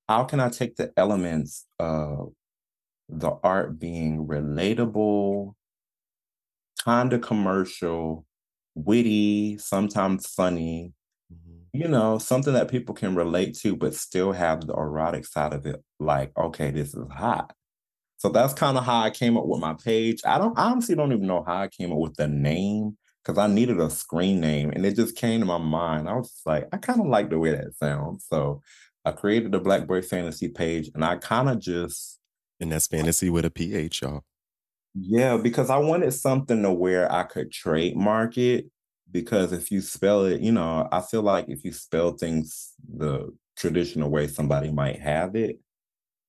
[0.09, 2.33] how can I take the elements of
[3.09, 5.55] the art being relatable,
[6.85, 8.25] kind of commercial,
[8.75, 10.93] witty, sometimes funny,
[11.33, 11.59] mm-hmm.
[11.73, 15.67] you know, something that people can relate to, but still have the erotic side of
[15.67, 15.83] it.
[15.99, 17.53] Like, okay, this is hot.
[18.19, 20.21] So that's kind of how I came up with my page.
[20.27, 23.39] I don't I honestly don't even know how I came up with the name because
[23.39, 26.09] I needed a screen name and it just came to my mind.
[26.09, 28.27] I was like, I kind of like the way that sounds.
[28.29, 28.63] So
[29.05, 32.19] I created the Black Boy Phantasy page and I kind of just.
[32.61, 34.25] And that's fantasy with a PH, y'all.
[34.95, 38.67] Yeah, because I wanted something to where I could trademark it.
[39.13, 43.35] Because if you spell it, you know, I feel like if you spell things the
[43.57, 45.59] traditional way, somebody might have it.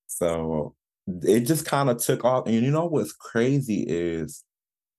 [0.07, 0.73] So
[1.07, 2.47] it just kind of took off.
[2.47, 4.43] And you know what's crazy is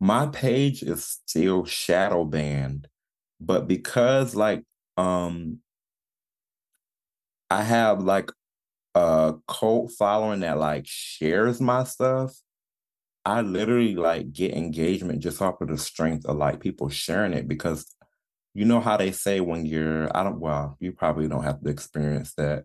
[0.03, 2.89] my page is still shadow banned,
[3.41, 4.65] but because like
[4.97, 5.61] um
[7.51, 8.31] I have like
[8.95, 12.35] a cult following that like shares my stuff,
[13.25, 17.49] I literally like get engagement just off of the strength of like people sharing it
[17.49, 17.95] because
[18.55, 21.71] you know how they say when you're I don't well, you probably don't have to
[21.71, 22.65] experience that.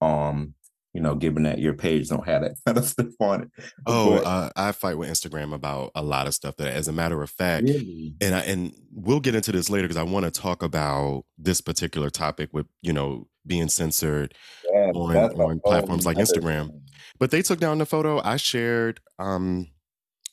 [0.00, 0.54] Um
[0.94, 3.50] you know, given that your page don't have that kind of stuff on it.
[3.84, 6.92] Oh, but, uh, I fight with Instagram about a lot of stuff that, as a
[6.92, 8.14] matter of fact, really?
[8.20, 11.60] and I and we'll get into this later because I want to talk about this
[11.60, 14.34] particular topic with you know being censored
[14.72, 16.68] yeah, on on platforms like Instagram.
[16.68, 16.80] Thing.
[17.18, 18.22] But they took down the photo.
[18.22, 19.66] I shared um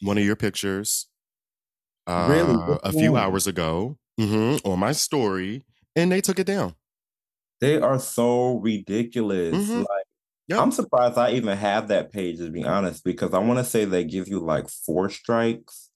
[0.02, 1.08] one of your pictures
[2.08, 2.78] uh, really?
[2.84, 5.64] a few hours ago mm-hmm, on my story,
[5.96, 6.76] and they took it down.
[7.60, 9.56] They are so ridiculous.
[9.56, 9.80] Mm-hmm.
[9.80, 10.01] Like
[10.52, 10.60] Yep.
[10.60, 13.86] I'm surprised I even have that page to be honest, because I want to say
[13.86, 15.90] they give you like four strikes.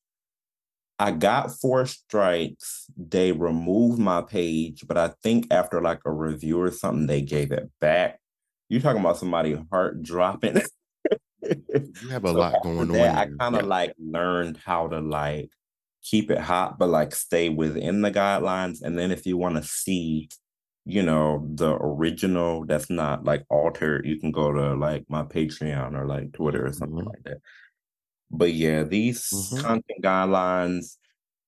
[0.98, 2.86] I got four strikes.
[2.96, 7.52] They removed my page, but I think after like a review or something, they gave
[7.52, 8.20] it back.
[8.70, 10.62] You're talking about somebody heart dropping.
[11.42, 13.18] you have a so lot going that, on.
[13.18, 13.68] I kind of yeah.
[13.68, 15.50] like learned how to like
[16.02, 18.82] keep it hot, but like stay within the guidelines.
[18.82, 20.30] And then if you want to see
[20.86, 25.98] you know, the original that's not like altered, you can go to like my Patreon
[25.98, 27.08] or like Twitter or something mm-hmm.
[27.08, 27.38] like that.
[28.32, 29.62] But yeah, these mm-hmm.
[29.62, 30.98] content guidelines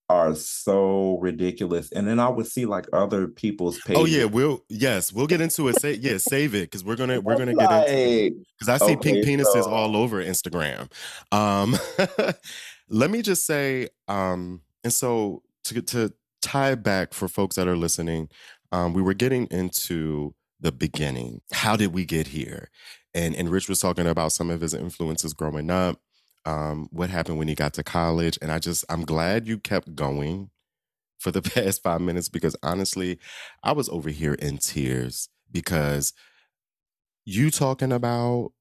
[0.09, 1.91] are so ridiculous.
[1.91, 4.01] And then I would see like other people's pages.
[4.01, 5.81] Oh yeah, we'll yes, we'll get into it.
[5.81, 9.21] Say yeah, save it because we're gonna we're gonna get into because I see okay,
[9.21, 9.69] pink penises so...
[9.69, 10.89] all over Instagram.
[11.31, 11.77] Um
[12.89, 17.75] let me just say, um, and so to to tie back for folks that are
[17.75, 18.29] listening,
[18.71, 21.41] um, we were getting into the beginning.
[21.51, 22.69] How did we get here?
[23.13, 25.99] And and Rich was talking about some of his influences growing up.
[26.45, 28.37] Um, what happened when he got to college?
[28.41, 30.49] And I just I'm glad you kept going
[31.19, 33.19] for the past five minutes because honestly,
[33.63, 36.13] I was over here in tears because
[37.25, 38.51] you talking about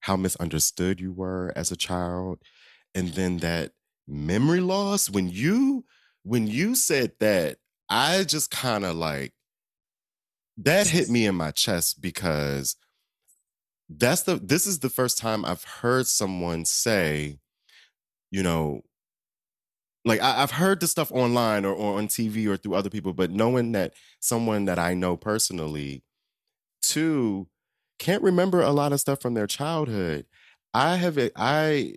[0.00, 2.38] how misunderstood you were as a child
[2.94, 3.72] and then that
[4.06, 5.84] memory loss when you
[6.24, 7.56] when you said that
[7.88, 9.32] i just kind of like
[10.64, 12.76] that hit me in my chest because
[13.88, 17.38] that's the this is the first time i've heard someone say
[18.30, 18.80] you know
[20.04, 23.12] like I, have heard the stuff online or, or on tv or through other people
[23.12, 26.02] but knowing that someone that i know personally
[26.80, 27.48] too
[27.98, 30.26] can't remember a lot of stuff from their childhood
[30.74, 31.94] i have i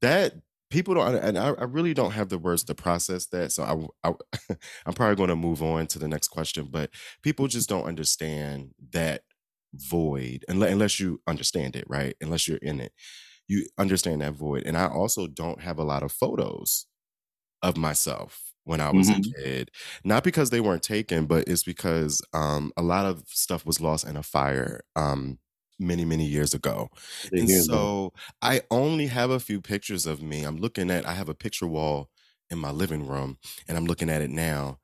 [0.00, 0.34] that
[0.70, 4.08] people don't and I, I, really don't have the words to process that so i,
[4.08, 4.12] I
[4.86, 6.90] i'm probably going to move on to the next question but
[7.22, 9.22] people just don't understand that
[9.74, 12.14] void unless you understand it right?
[12.20, 12.92] Unless you're in it.
[13.46, 16.86] You understand that void and i also don't have a lot of photos
[17.62, 19.20] of myself when i was mm-hmm.
[19.20, 19.70] a kid
[20.04, 24.06] not because they weren't taken but it's because um, a lot of stuff was lost
[24.06, 25.38] in a fire um,
[25.78, 26.90] many many years ago.
[27.36, 28.12] And so
[28.42, 30.44] i only have a few pictures of me.
[30.44, 32.10] I'm looking at i have a picture wall
[32.50, 33.38] in my living room
[33.68, 34.78] and i'm looking at it now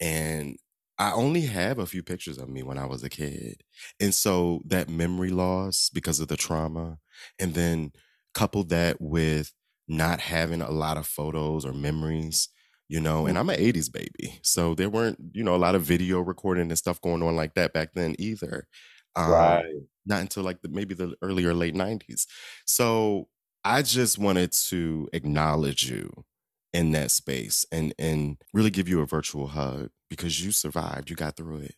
[0.00, 0.56] and
[0.98, 3.62] i only have a few pictures of me when i was a kid.
[4.00, 6.98] And so that memory loss because of the trauma
[7.38, 7.92] and then
[8.34, 9.52] couple that with
[9.88, 12.48] not having a lot of photos or memories
[12.88, 15.82] you know and i'm an 80s baby so there weren't you know a lot of
[15.82, 18.66] video recording and stuff going on like that back then either
[19.16, 19.64] um, right
[20.06, 22.26] not until like the, maybe the earlier late 90s.
[22.64, 23.28] So
[23.64, 26.24] I just wanted to acknowledge you
[26.72, 31.10] in that space and and really give you a virtual hug because you survived.
[31.10, 31.74] You got through it.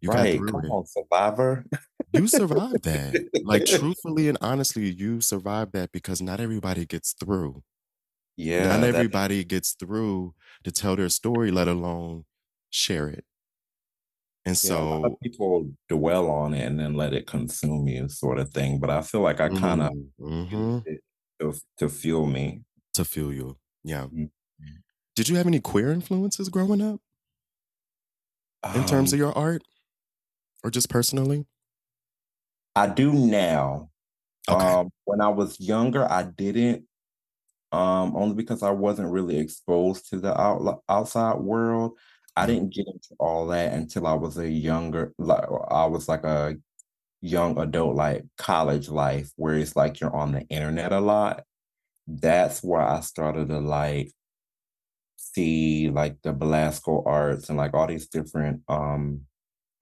[0.00, 0.32] You right.
[0.32, 0.70] got through Come it.
[0.70, 1.64] On, survivor.
[2.12, 3.28] you survived that.
[3.44, 7.62] Like truthfully and honestly, you survived that because not everybody gets through.
[8.36, 8.76] Yeah.
[8.76, 9.48] Not everybody that...
[9.48, 12.24] gets through to tell their story, let alone
[12.70, 13.24] share it.
[14.46, 18.50] And yeah, so people dwell on it and then let it consume you, sort of
[18.50, 18.78] thing.
[18.78, 20.78] But I feel like I kind of mm-hmm.
[21.40, 22.62] to, to fuel me.
[22.94, 23.56] To fuel you.
[23.82, 24.04] Yeah.
[24.04, 24.24] Mm-hmm.
[25.16, 27.00] Did you have any queer influences growing up?
[28.74, 29.62] In um, terms of your art?
[30.62, 31.46] Or just personally?
[32.74, 33.90] I do now.
[34.48, 34.64] Okay.
[34.64, 36.84] Um, when I was younger, I didn't.
[37.72, 41.98] Um, only because I wasn't really exposed to the out, outside world.
[42.36, 46.24] I didn't get into all that until I was a younger, like I was like
[46.24, 46.56] a
[47.20, 51.44] young adult, like college life, where it's like you're on the internet a lot.
[52.06, 54.12] That's where I started to like
[55.16, 59.22] see like the Belasco arts and like all these different um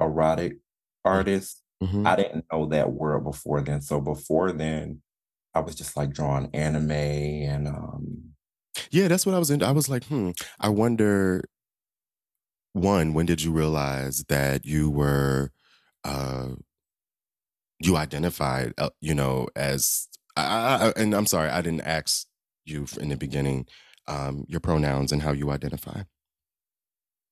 [0.00, 0.58] erotic
[1.04, 1.62] artists.
[1.82, 2.06] Mm-hmm.
[2.06, 3.80] I didn't know that world before then.
[3.80, 5.00] So before then,
[5.54, 8.18] I was just like drawing anime and um
[8.90, 9.66] yeah, that's what I was into.
[9.66, 11.44] I was like, hmm, I wonder
[12.72, 15.50] one, when did you realize that you were,
[16.04, 16.48] uh,
[17.80, 22.26] you identified, uh, you know, as, I, I, and I'm sorry, I didn't ask
[22.64, 23.66] you in the beginning,
[24.06, 26.02] um, your pronouns and how you identify.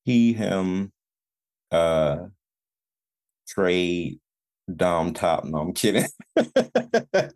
[0.05, 0.93] He, him,
[1.71, 2.27] uh,
[3.49, 4.21] trade,
[4.75, 5.45] dom top.
[5.45, 6.07] No, I'm kidding.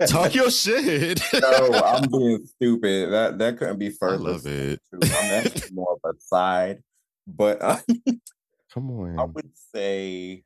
[0.06, 1.20] Talk your shit.
[1.40, 3.12] no, I'm being stupid.
[3.12, 4.28] That that couldn't be further.
[4.28, 4.80] I love it.
[4.92, 6.82] I'm actually more of a side.
[7.26, 7.78] But uh,
[8.74, 10.44] come on, I would say,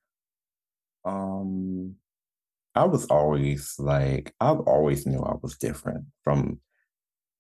[1.05, 1.97] um,
[2.75, 6.61] I was always like, I've always knew I was different from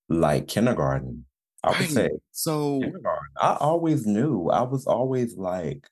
[0.08, 1.24] like kindergarten.
[1.62, 1.90] I would right.
[1.90, 2.80] say so.
[2.80, 3.32] Kindergarten.
[3.40, 4.48] I always knew.
[4.48, 5.88] I was always like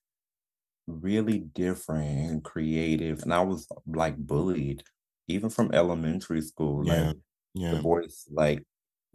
[0.87, 4.83] really different and creative, and I was like bullied
[5.29, 6.87] even from elementary school.
[6.87, 7.09] Yeah.
[7.09, 7.17] Like
[7.55, 7.75] yeah.
[7.75, 8.63] the boys like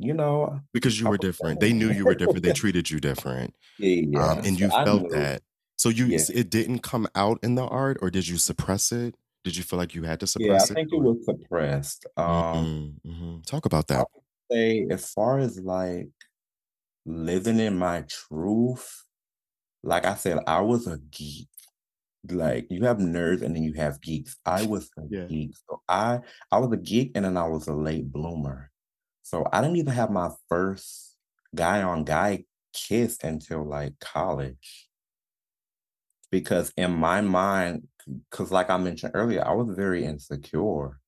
[0.02, 1.60] you know, because you were different.
[1.60, 2.44] They knew you were different.
[2.44, 3.54] They treated you different.
[3.78, 5.42] Yeah, um, and you so felt that.
[5.78, 6.20] So you, yeah.
[6.34, 9.16] it didn't come out in the art, or did you suppress it?
[9.44, 10.74] Did you feel like you had to suppress it?
[10.74, 12.06] Yeah, I think it, it was suppressed.
[12.18, 12.26] Um,
[13.06, 13.42] mm-hmm, mm-hmm.
[13.42, 14.06] Talk about that.
[14.52, 16.10] say, as far as like
[17.06, 19.04] living in my truth,
[19.84, 21.48] like I said, I was a geek.
[22.30, 24.38] Like you have nerds and then you have geeks.
[24.46, 25.26] I was a yeah.
[25.26, 25.56] geek.
[25.68, 26.20] So I
[26.52, 28.71] I was a geek and then I was a late bloomer.
[29.24, 31.16] So I didn't even have my first
[31.54, 34.90] guy on guy kiss until like college.
[36.32, 37.88] Because in my mind,
[38.30, 41.00] because like I mentioned earlier, I was very insecure.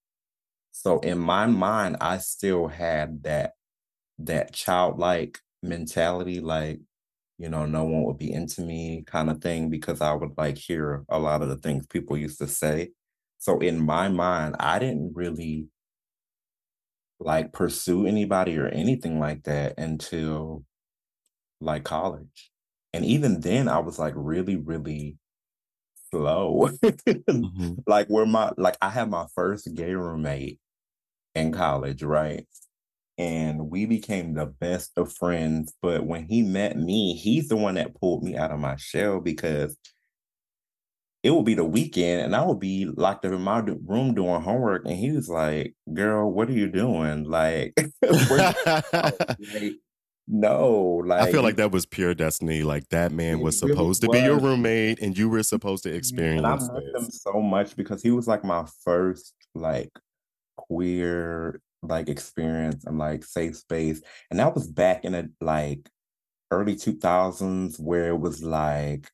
[0.72, 3.53] So in my mind, I still had that
[4.20, 6.80] that childlike mentality, like
[7.38, 10.57] you know, no one would be into me kind of thing because I would like
[10.57, 12.91] hear a lot of the things people used to say.
[13.39, 15.68] So in my mind, I didn't really
[17.24, 20.65] like pursue anybody or anything like that until
[21.61, 22.51] like college.
[22.93, 25.17] And even then I was like really, really
[26.11, 26.69] slow.
[27.32, 27.84] Mhm.
[27.88, 30.59] like where my like I had my first gay roommate
[31.36, 32.47] in college, right?
[33.17, 35.74] And we became the best of friends.
[35.82, 39.21] But when he met me, he's the one that pulled me out of my shell
[39.21, 39.78] because
[41.24, 44.41] it would be the weekend and I would be locked up in my room doing
[44.41, 44.86] homework.
[44.86, 47.24] And he was like, Girl, what are you doing?
[47.24, 47.74] Like?
[49.53, 49.76] Like,
[50.28, 52.63] no, I feel like like that was pure destiny.
[52.63, 55.89] Like that man was really supposed to be your roommate and you were supposed to
[55.89, 55.97] mm-hmm,
[56.38, 59.89] And I experience missed him so much because he was like my first like
[60.55, 64.01] queer like experience and like safe space.
[64.32, 65.89] And that was back in the like
[66.51, 69.09] early 2000s where it was like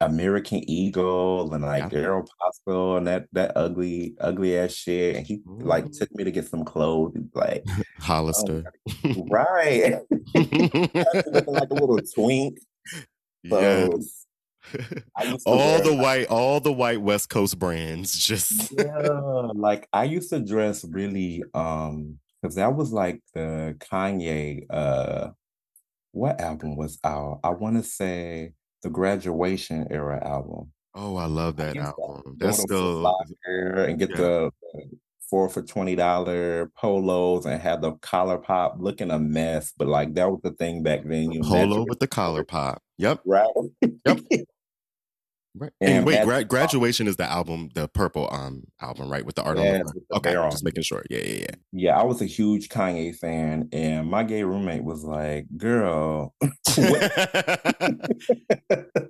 [0.00, 1.98] American Eagle and like Yeah.
[2.00, 5.16] Aeropostale and that that ugly ugly ass shit.
[5.16, 7.12] And he like took me to get some clothes.
[7.14, 8.64] He's like, oh, Hollister.
[9.02, 9.96] you right.
[10.34, 10.90] Looking
[11.54, 12.58] like a little twink.
[13.48, 14.24] So Yes.
[15.16, 18.98] I used to All the like white all the white West Coast brands just yeah,
[19.54, 25.30] like I used to dress really um because that was like the Kanye uh
[26.12, 27.40] what album was out?
[27.44, 30.72] I want to say the graduation era album.
[30.94, 32.36] Oh, I love that to album.
[32.38, 33.06] That's still
[33.46, 34.16] and get yeah.
[34.16, 34.82] the, the
[35.28, 40.14] four for twenty dollar polos and have the collar pop looking a mess, but like
[40.14, 41.30] that was the thing back then.
[41.30, 42.82] You polo with the collar pop.
[42.98, 43.20] Yep.
[43.26, 43.46] right?
[44.06, 44.20] Yep.
[45.54, 45.72] Right.
[45.80, 49.24] And and wait, gra- graduation is the album, the purple um album, right?
[49.24, 51.04] With the art on the yes, the Okay, bear just making sure.
[51.10, 55.04] Yeah, yeah, Yeah, Yeah, I was a huge Kanye fan, and my gay roommate was
[55.04, 56.34] like, "Girl,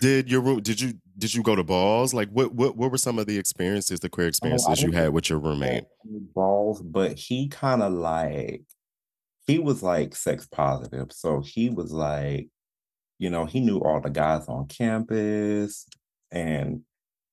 [0.00, 2.14] did your room did you did you go to balls?
[2.14, 5.12] Like what what what were some of the experiences, the queer Oh, experiences you had
[5.12, 5.84] with your roommate?
[6.34, 8.62] balls, but he kind of like
[9.46, 12.48] he was like sex positive, so he was like,
[13.18, 15.86] you know, he knew all the guys on campus,
[16.30, 16.82] and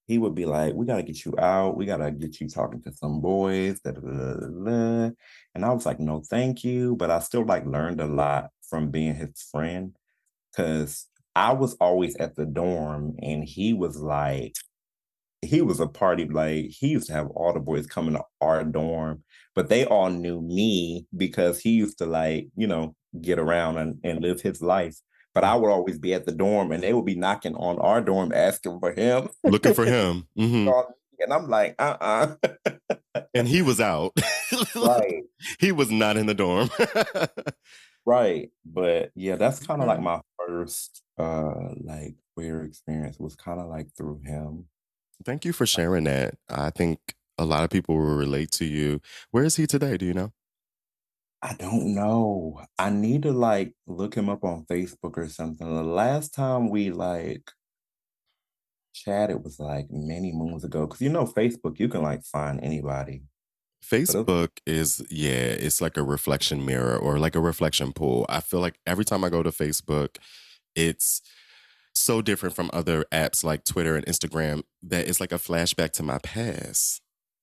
[0.07, 1.77] he would be like, "We gotta get you out.
[1.77, 5.11] We gotta get you talking to some boys." Da, da, da, da, da, da."
[5.55, 8.91] And I was like, "No, thank you," but I still like learned a lot from
[8.91, 9.95] being his friend
[10.51, 14.55] because I was always at the dorm, and he was like
[15.41, 18.63] he was a party like he used to have all the boys coming to our
[18.63, 19.23] dorm,
[19.55, 23.99] but they all knew me because he used to like, you know, get around and,
[24.03, 24.97] and live his life.
[25.34, 28.01] But I would always be at the dorm and they would be knocking on our
[28.01, 29.29] dorm asking for him.
[29.43, 30.27] Looking for him.
[30.36, 30.69] hmm
[31.21, 32.36] and I'm like, uh-uh.
[33.34, 34.13] And he was out.
[34.75, 35.23] right,
[35.59, 36.69] he was not in the dorm.
[38.05, 38.49] right.
[38.65, 43.67] But yeah, that's kind of like my first uh like queer experience was kind of
[43.67, 44.65] like through him.
[45.25, 46.36] Thank you for sharing that.
[46.49, 49.01] I think a lot of people will relate to you.
[49.32, 49.97] Where is he today?
[49.97, 50.32] Do you know?
[51.43, 52.61] I don't know.
[52.77, 55.67] I need to like look him up on Facebook or something.
[55.67, 57.51] The last time we like
[58.93, 60.85] chatted was like many moons ago.
[60.85, 63.23] Cause you know, Facebook, you can like find anybody.
[63.83, 68.27] Facebook is, yeah, it's like a reflection mirror or like a reflection pool.
[68.29, 70.17] I feel like every time I go to Facebook,
[70.75, 71.21] it's
[71.93, 76.03] so different from other apps like Twitter and Instagram that it's like a flashback to
[76.03, 77.01] my past.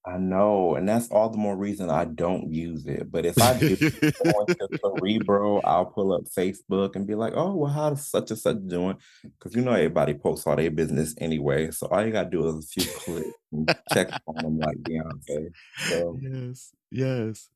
[0.08, 3.10] I know, and that's all the more reason I don't use it.
[3.10, 3.76] But if I do
[5.00, 8.96] Cerebro, I'll pull up Facebook and be like, oh, well, how's such and such doing?
[9.22, 11.70] Because you know everybody posts all their business anyway.
[11.72, 15.50] So all you gotta do is a few clicks and check on them like Beyonce.
[15.88, 17.50] So yes, yes.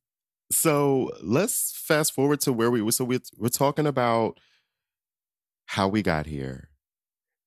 [0.51, 4.39] So let's fast forward to where we so we're, we're talking about
[5.65, 6.69] how we got here.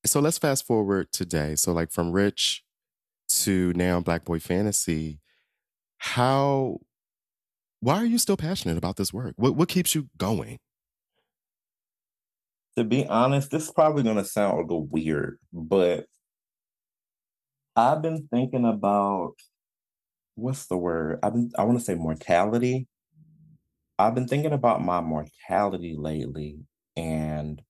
[0.05, 1.55] So let's fast forward today.
[1.55, 2.63] So like from Rich
[3.29, 5.19] to now Black Boy Phantasy,
[5.97, 6.79] how
[7.79, 9.33] why are you still passionate about this work?
[9.37, 10.59] What what keeps you going?
[12.77, 16.05] to be honest, this is probably gonna sound a little weird, but
[17.75, 19.33] I've been thinking about
[20.35, 21.19] what's the word?
[21.23, 22.87] I've been I want to say mortality.
[23.99, 26.59] I've been thinking about my mortality lately,
[26.95, 27.61] and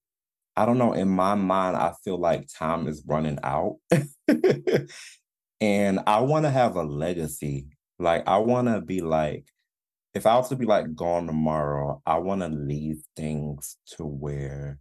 [0.57, 3.77] I don't know, in my mind, I feel like time is running out.
[5.61, 7.67] and I want to have a legacy.
[7.99, 9.47] Like I want to be like
[10.13, 14.79] if I was to be like gone tomorrow, I want to leave things to where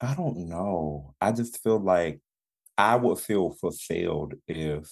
[0.00, 1.14] I don't know.
[1.20, 2.20] I just feel like
[2.78, 4.90] I would feel fulfilled if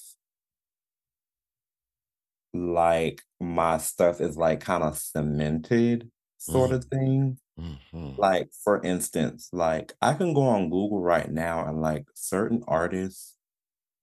[2.53, 6.77] like my stuff is like kind of cemented sort Mhm.
[6.77, 7.39] of thing.
[7.59, 8.15] Mm-hmm.
[8.17, 13.34] Like, for instance, like I can go on Google right now and like certain artists,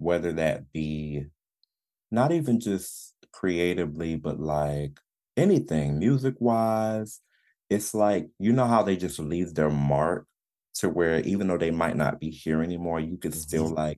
[0.02, 1.28] whether that be
[2.12, 5.00] not even just creatively, but like
[5.38, 7.22] anything music wise,
[7.70, 10.28] it's like, you know how they just leave their mark
[10.76, 13.76] to where even though they might not be here anymore, you could still Mhm.
[13.76, 13.98] like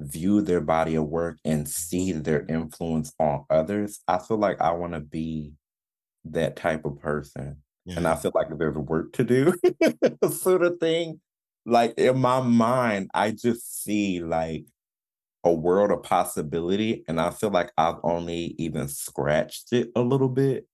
[0.00, 4.00] view their body of work and see their influence on others.
[4.08, 5.54] I feel like I want to be
[6.24, 7.62] that type of person.
[7.96, 9.52] And I feel like there's work to do,
[10.30, 11.20] sort of thing.
[11.66, 14.66] Like in my mind, I just see like
[15.44, 20.28] a world of possibility, and I feel like I've only even scratched it a little
[20.28, 20.66] bit.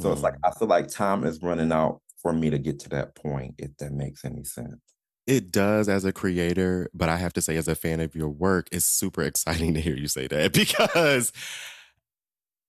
[0.00, 0.44] So it's like Mm.
[0.44, 3.76] I feel like time is running out for me to get to that point, if
[3.78, 4.80] that makes any sense.
[5.26, 8.28] It does as a creator, but I have to say, as a fan of your
[8.28, 11.32] work, it's super exciting to hear you say that because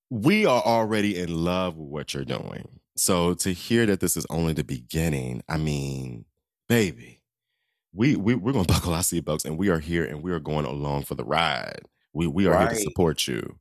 [0.10, 2.80] we are already in love with what you're doing.
[2.98, 6.26] So to hear that this is only the beginning, I mean,
[6.68, 7.21] baby,
[7.94, 10.66] we, we we're gonna buckle our seatbelts and we are here and we are going
[10.66, 11.82] along for the ride.
[12.14, 13.60] We we are here to support you.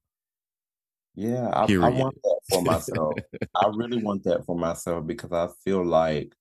[1.14, 3.22] Yeah, I I want that for myself.
[3.55, 6.35] I really want that for myself because I feel like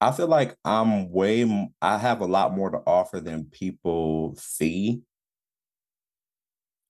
[0.00, 5.02] I feel like I'm way I have a lot more to offer than people see.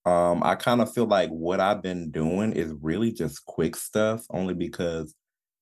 [0.05, 4.55] Um, I kinda feel like what I've been doing is really just quick stuff only
[4.55, 5.15] because,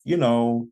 [0.05, 0.69] you know,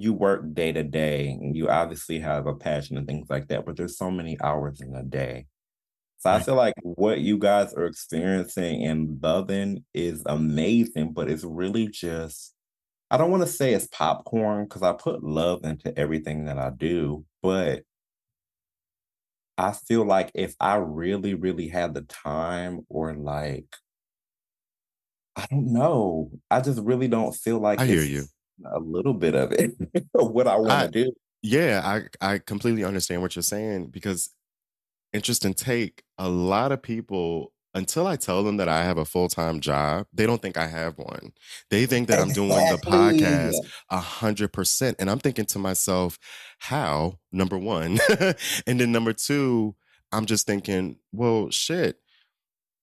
[0.00, 3.66] you work day to day and you obviously have a passion and things like that,
[3.66, 5.46] but there's so many hours in a day.
[6.18, 11.44] So I feel like what you guys are experiencing and loving is amazing, but it's
[11.44, 12.54] really just
[13.10, 17.24] I don't wanna say it's popcorn because I put love into everything that I do,
[17.42, 17.84] but
[19.58, 23.76] I feel like if I really, really had the time or like
[25.36, 28.24] I don't know, I just really don't feel like I hear you.
[28.64, 29.72] A little bit of it
[30.12, 31.12] what I wanna do.
[31.42, 34.30] yeah, I I completely understand what you're saying because
[35.16, 36.02] interesting take.
[36.18, 40.06] A lot of people, until I tell them that I have a full time job,
[40.12, 41.32] they don't think I have one.
[41.70, 43.56] They think that I'm doing the podcast
[43.90, 44.96] a hundred percent.
[44.98, 46.18] And I'm thinking to myself,
[46.58, 47.18] how?
[47.32, 47.98] Number one.
[48.66, 49.74] and then number two,
[50.12, 51.96] I'm just thinking, well, shit.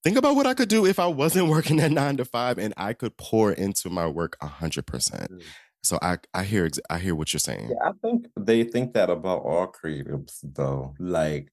[0.03, 2.73] Think about what I could do if I wasn't working at nine to five and
[2.75, 5.31] I could pour into my work a hundred percent.
[5.31, 5.41] Mm.
[5.83, 7.69] So I I hear I hear what you're saying.
[7.69, 7.89] Yeah.
[7.89, 10.95] I think they think that about all creatives though.
[10.99, 11.51] Like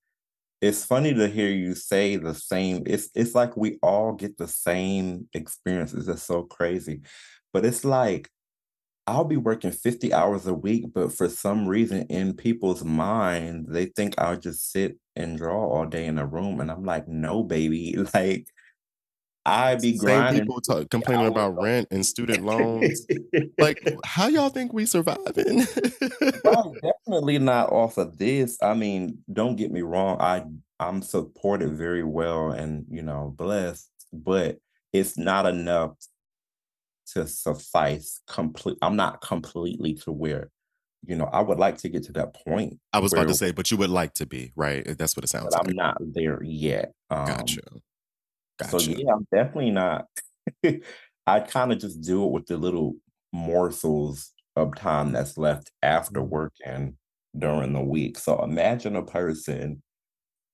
[0.61, 2.85] it's funny to hear you say the same.
[2.87, 6.09] It's it's like we all get the same experiences.
[6.09, 7.03] It's so crazy.
[7.53, 8.31] But it's like
[9.07, 13.87] I'll be working 50 hours a week, but for some reason in people's mind, they
[13.87, 16.61] think I'll just sit and draw all day in a room.
[16.61, 17.97] And I'm like, no, baby.
[18.15, 18.47] Like
[19.47, 23.07] I be Same grinding people talk, complaining about rent and student loans.
[23.59, 25.61] Like, how y'all think we surviving?
[26.45, 28.59] Definitely not off of this.
[28.63, 30.19] I mean, don't get me wrong.
[30.21, 30.45] I
[30.79, 34.59] I'm supported very well and you know blessed, but
[34.93, 35.93] it's not enough
[37.15, 38.79] to suffice complete.
[38.83, 40.51] I'm not completely to where
[41.07, 43.53] you know I would like to get to that point I was about to say,
[43.53, 44.85] but you would like to be, right?
[44.99, 45.67] That's what it sounds like.
[45.67, 46.93] I'm not there yet.
[47.09, 47.61] Um, gotcha.
[48.61, 50.07] Um, so yeah, I'm definitely not.
[51.27, 52.95] I kind of just do it with the little
[53.33, 56.31] morsels of time that's left after Mm.
[56.31, 56.97] work and
[57.39, 58.19] during the week.
[58.19, 59.83] So imagine a person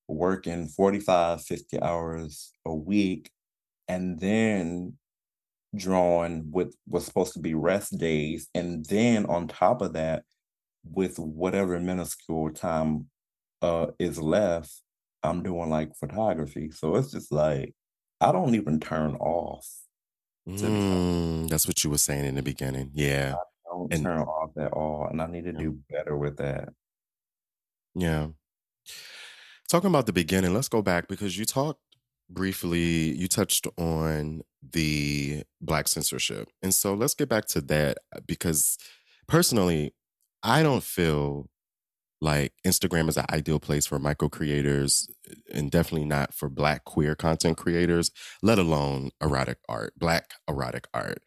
[0.08, 3.30] working 45, 50 hours a week
[3.88, 4.98] and then
[5.74, 8.48] drawing with what's supposed to be rest days.
[8.54, 10.24] And then on top of that,
[10.84, 13.10] with whatever minuscule time
[13.62, 14.82] uh is left,
[15.22, 16.70] I'm doing like photography.
[16.72, 17.74] So it's just like
[18.20, 19.66] I don't even turn off,
[20.46, 20.64] to.
[20.64, 22.90] Mm, that's what you were saying in the beginning.
[22.94, 23.34] Yeah.
[23.36, 25.08] I don't And turn off at all.
[25.10, 25.58] And I need to yeah.
[25.58, 26.70] do better with that.
[27.94, 28.28] yeah.
[29.68, 31.80] Talking about the beginning, let's go back because you talked
[32.30, 36.48] briefly, you touched on the black censorship.
[36.62, 38.78] And so let's get back to that because
[39.26, 39.92] personally,
[40.42, 41.48] I don't feel
[42.26, 45.08] like Instagram is an ideal place for micro creators
[45.54, 48.10] and definitely not for black queer content creators,
[48.42, 51.22] let alone erotic art, black erotic art.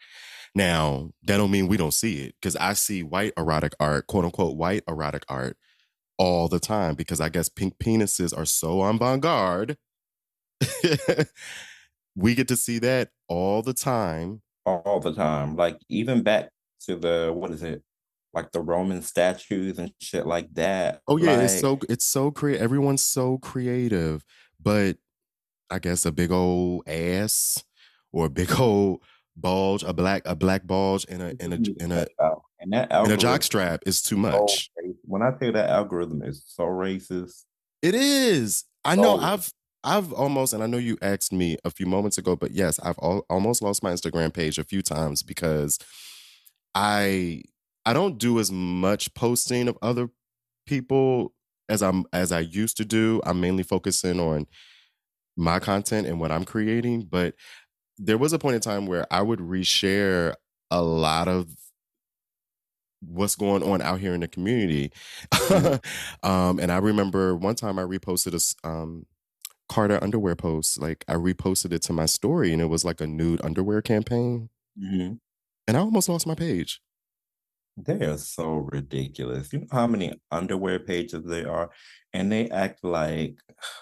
[0.54, 4.26] Now, that don't mean we don't see it because I see white erotic art, quote
[4.26, 5.56] unquote white erotic art
[6.18, 9.78] all the time because I guess pink penises are so avant garde.
[12.16, 14.42] we get to see that all the time.
[14.66, 15.56] all the time.
[15.56, 16.50] Like even back
[16.88, 17.84] to the what is it?
[18.34, 21.02] Like the Roman statues and shit like that.
[21.08, 22.62] Oh yeah, it's so it's so creative.
[22.62, 24.24] Everyone's so creative,
[24.62, 24.98] but
[25.70, 27.64] I guess a big old ass
[28.12, 29.02] or a big old
[29.36, 32.06] bulge, a black a black bulge in a in a in a.
[32.62, 34.70] And that and a jock strap is too much.
[34.78, 37.46] So when I say that algorithm is so racist,
[37.82, 38.66] it is.
[38.84, 39.18] I know.
[39.18, 39.20] Oh.
[39.20, 39.52] I've
[39.84, 43.00] I've almost, and I know you asked me a few moments ago, but yes, I've
[43.02, 45.80] al- almost lost my Instagram page a few times because
[46.76, 47.44] I
[47.90, 50.12] I don't do as much posting of other
[50.68, 51.34] people
[51.70, 53.20] as I'm as I used to do.
[53.26, 54.46] I'm mainly focusing on
[55.36, 57.34] my content and what I'm creating, but
[57.98, 60.36] there was a point in time where I would reshare
[60.70, 61.50] a lot of
[63.02, 64.92] what's going on out here in the community.
[65.34, 66.30] Mm-hmm.
[66.30, 69.08] um, and I remember one time I reposted a um,
[69.68, 70.80] Carter underwear post.
[70.80, 74.52] Like I reposted it to my story, and it was like a nude underwear campaign.
[74.80, 75.16] Mm-hmm.
[75.68, 76.82] And I almost lost my page.
[77.82, 79.54] They are so ridiculous.
[79.54, 81.70] You know how many underwear pages there are,
[82.14, 83.40] and they act like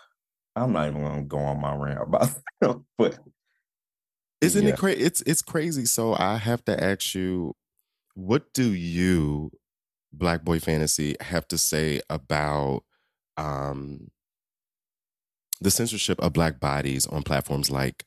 [0.55, 2.29] I'm not even gonna go on my rant about
[2.61, 3.19] them, but
[4.41, 4.73] isn't yeah.
[4.73, 5.01] it crazy?
[5.01, 5.85] It's it's crazy.
[5.85, 7.55] So I have to ask you,
[8.13, 9.51] what do you,
[10.13, 12.83] Black Boy Phantasy, have to say about
[13.37, 14.09] um
[15.59, 18.03] the censorship of black bodies on platforms like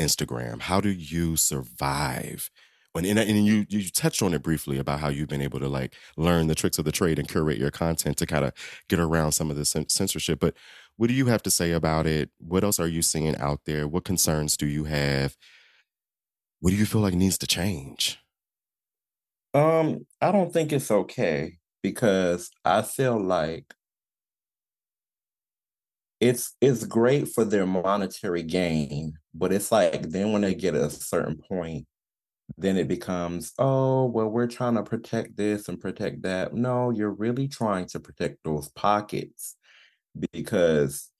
[0.00, 0.62] Instagram?
[0.62, 2.50] How do you survive?
[3.04, 5.94] And, and you you touched on it briefly about how you've been able to like
[6.16, 8.52] learn the tricks of the trade and curate your content to kind of
[8.88, 10.40] get around some of the censorship.
[10.40, 10.54] But
[10.96, 12.30] what do you have to say about it?
[12.38, 13.86] What else are you seeing out there?
[13.86, 15.36] What concerns do you have?
[16.60, 18.18] What do you feel like needs to change?
[19.52, 23.74] Um, I don't think it's okay because I feel like
[26.20, 30.90] it's it's great for their monetary gain, but it's like then when they get a
[30.90, 31.86] certain point,
[32.58, 36.54] then it becomes, oh, well, we're trying to protect this and protect that.
[36.54, 39.56] No, you're really trying to protect those pockets
[40.32, 41.10] because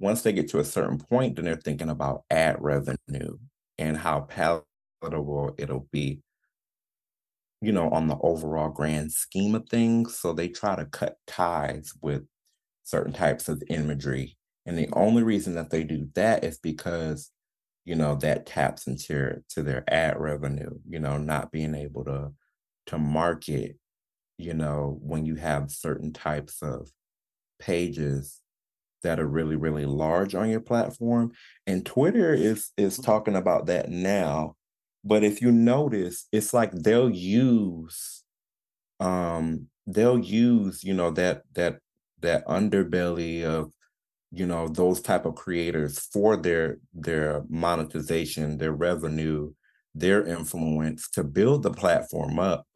[0.00, 3.38] once they get to a certain point, then they're thinking about ad revenue
[3.78, 6.20] and how palatable it'll be,
[7.62, 10.18] you know, on the overall grand scheme of things.
[10.18, 12.24] So they try to cut ties with
[12.84, 14.36] certain types of imagery.
[14.66, 17.30] And the only reason that they do that is because,
[17.86, 22.32] you know, that taps into to their ad revenue, you know, not being able to
[22.88, 23.78] to market,
[24.36, 26.90] you know, when you have certain types of
[27.58, 28.42] pages
[29.02, 31.30] that are really really large on your platform
[31.66, 33.04] and twitter is is mm-hmm.
[33.04, 34.56] talking about that now
[35.04, 38.24] but if you notice it's like they'll use
[38.98, 41.78] um they'll use you know that that
[42.20, 43.70] that underbelly of
[44.36, 49.52] you know those type of creators for their their monetization their revenue
[49.94, 52.66] their influence to build the platform up.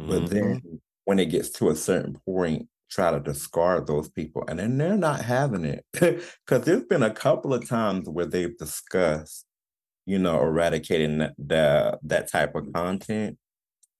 [0.00, 0.10] Mm-hmm.
[0.10, 4.58] but then when it gets to a certain point try to discard those people and
[4.58, 5.84] then they're not having it.
[6.46, 9.44] Because there's been a couple of times where they've discussed
[10.06, 13.36] you know eradicating that, that that type of content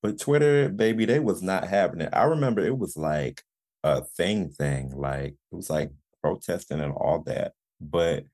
[0.02, 2.10] but twitter baby they was not having it.
[2.12, 3.42] I remember it was like
[3.82, 5.90] a thing thing like it was like
[6.28, 8.24] protesting and all that but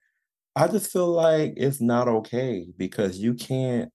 [0.56, 3.90] i just feel like it's not okay because you can't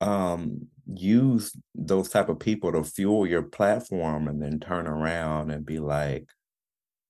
[0.00, 5.64] um use those type of people to fuel your platform and then turn around and
[5.64, 6.26] be like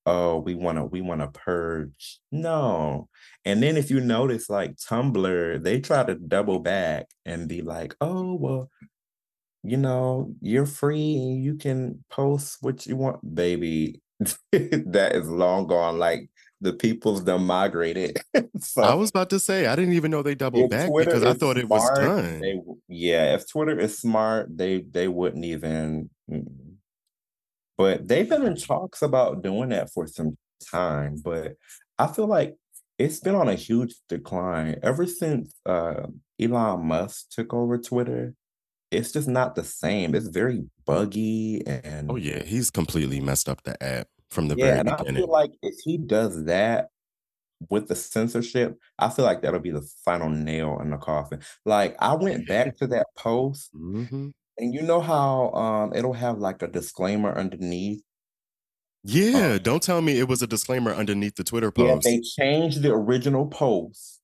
[0.06, 2.18] oh we want to we want to purge.
[2.30, 3.08] No.
[3.44, 7.94] And then if you notice like tumblr they try to double back and be like
[8.00, 8.70] oh well
[9.62, 13.34] you know you're free you can post what you want.
[13.34, 14.01] Baby
[14.52, 16.28] that is long gone like
[16.60, 18.18] the people's done migrated.
[18.60, 21.24] so, I was about to say I didn't even know they doubled back Twitter because
[21.24, 22.40] I thought it was done.
[22.40, 26.08] They, yeah, if Twitter is smart, they they wouldn't even.
[27.76, 30.36] But they've been in talks about doing that for some
[30.70, 31.20] time.
[31.22, 31.54] But
[31.98, 32.54] I feel like
[32.98, 36.06] it's been on a huge decline ever since uh,
[36.40, 38.34] Elon Musk took over Twitter.
[38.92, 40.14] It's just not the same.
[40.14, 44.56] It's very buggy oh, and oh yeah, he's completely messed up the app from the
[44.56, 45.16] yeah, very and beginning.
[45.16, 46.88] I feel like if he does that
[47.70, 51.40] with the censorship, I feel like that'll be the final nail in the coffin.
[51.64, 54.28] Like I went back to that post, mm-hmm.
[54.58, 58.02] and you know how um it'll have like a disclaimer underneath.
[59.04, 62.06] Yeah, um, don't tell me it was a disclaimer underneath the Twitter post.
[62.06, 64.20] Yeah, they changed the original post,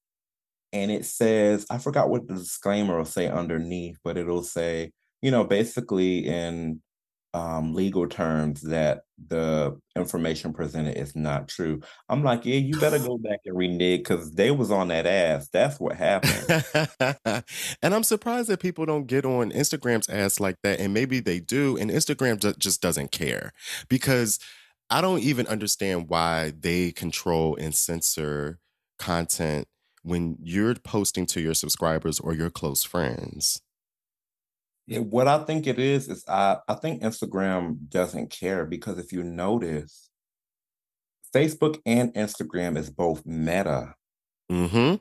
[0.72, 4.92] and it says I forgot what the disclaimer will say underneath, but it'll say,
[5.22, 6.80] you know, basically in
[7.34, 11.80] um, legal terms that the information presented is not true.
[12.08, 15.48] I'm like, yeah, you better go back and renege because they was on that ass.
[15.52, 16.64] That's what happened.
[17.82, 20.80] and I'm surprised that people don't get on Instagram's ass like that.
[20.80, 21.76] And maybe they do.
[21.76, 23.52] And Instagram just doesn't care
[23.88, 24.38] because
[24.88, 28.58] I don't even understand why they control and censor
[28.98, 29.68] content
[30.02, 33.60] when you're posting to your subscribers or your close friends.
[34.86, 39.12] Yeah, what I think it is is I I think Instagram doesn't care because if
[39.12, 40.08] you notice,
[41.34, 43.94] Facebook and Instagram is both Meta.
[44.50, 44.96] Mm-hmm.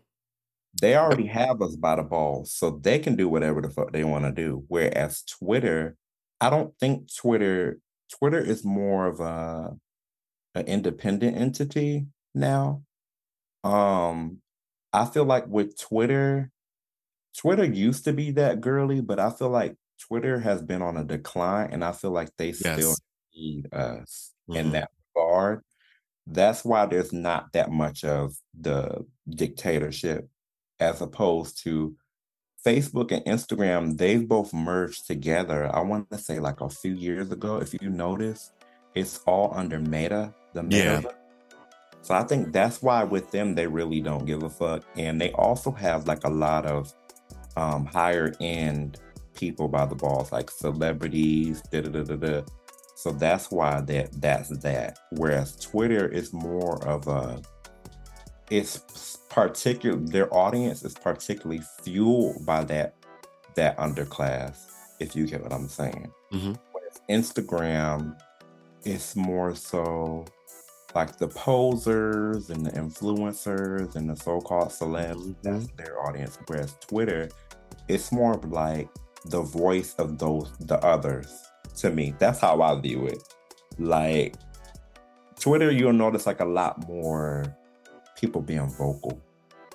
[0.81, 4.03] They already have us by the balls, so they can do whatever the fuck they
[4.03, 4.65] want to do.
[4.67, 5.95] Whereas Twitter,
[6.41, 7.79] I don't think Twitter
[8.19, 9.75] Twitter is more of a
[10.55, 12.83] an independent entity now.
[13.63, 14.41] Um,
[14.93, 16.51] I feel like with Twitter,
[17.38, 19.75] Twitter used to be that girly, but I feel like
[20.07, 22.95] Twitter has been on a decline, and I feel like they still
[23.35, 24.71] need us in Mhm.
[24.71, 25.63] that regard.
[26.25, 30.29] That's why there's not that much of the dictatorship
[30.79, 31.95] as opposed to
[32.65, 35.73] Facebook and Instagram, they've both merged together.
[35.73, 37.57] I want to say like a few years ago.
[37.57, 38.51] If you notice,
[38.93, 41.01] it's all under Meta, the Yeah.
[42.07, 45.33] So I think that's why with them they really don't give a fuck, and they
[45.33, 46.93] also have like a lot of
[47.57, 49.01] um, higher end
[49.33, 51.61] people by the balls, like celebrities.
[51.69, 52.41] Da da da da da.
[52.95, 54.99] So that's why that that's that.
[55.17, 57.41] Whereas Twitter is more of a
[58.49, 62.95] it's particular their audience is particularly fueled by that
[63.55, 64.59] that underclass,
[65.01, 66.09] if you get what I'm saying.
[66.31, 66.57] Mhm.
[66.71, 68.17] Whereas Instagram
[68.85, 70.23] is more so
[70.97, 76.39] like the posers and the influencers and the so-called celebs, that's their audience.
[76.47, 77.29] Whereas Twitter,
[77.87, 78.89] it's more of like
[79.25, 82.15] the voice of those the others to me.
[82.17, 83.21] That's how I view it.
[83.77, 84.33] Like
[85.39, 87.55] Twitter, you'll notice like a lot more
[88.19, 89.21] people being vocal.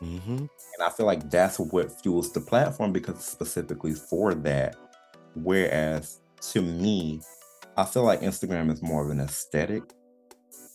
[0.00, 0.38] Mm-hmm.
[0.38, 4.74] And I feel like that's what fuels the platform because it's specifically for that.
[5.36, 6.18] Whereas
[6.50, 7.20] to me,
[7.76, 9.84] I feel like Instagram is more of an aesthetic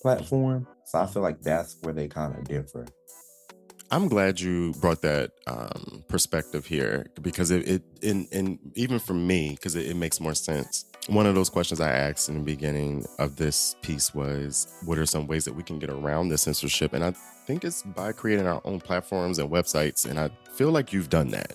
[0.02, 0.68] platform.
[0.86, 2.86] So I feel like that's where they kind of differ.
[3.90, 9.14] I'm glad you brought that um, perspective here because it, it in, in even for
[9.14, 10.86] me because it, it makes more sense.
[11.08, 15.06] One of those questions I asked in the beginning of this piece was, "What are
[15.06, 17.14] some ways that we can get around the censorship?" And I
[17.46, 20.06] think it's by creating our own platforms and websites.
[20.06, 21.54] And I feel like you've done that.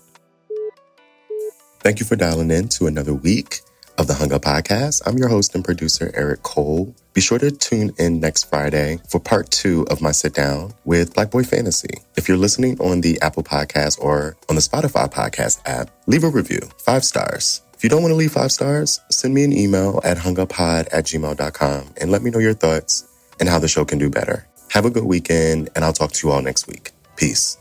[1.80, 3.61] Thank you for dialing in to another week
[3.99, 5.03] of the Hung Up Podcast.
[5.07, 6.95] I'm your host and producer, Eric Cole.
[7.14, 11.14] Be sure to tune in next Friday for part two of my sit down with
[11.14, 11.95] Black Boy Phantasy.
[12.16, 16.30] If you're listening on the Apple Podcast or on the Spotify Podcast app, leave a
[16.30, 17.62] review, five stars.
[17.74, 21.05] If you don't want to leave five stars, send me an email at hunguppod at
[21.05, 23.09] gmail.com and let me know your thoughts
[23.40, 24.47] and how the show can do better.
[24.70, 26.93] Have a good weekend, and I'll talk to you all next week.
[27.16, 27.59] Peace.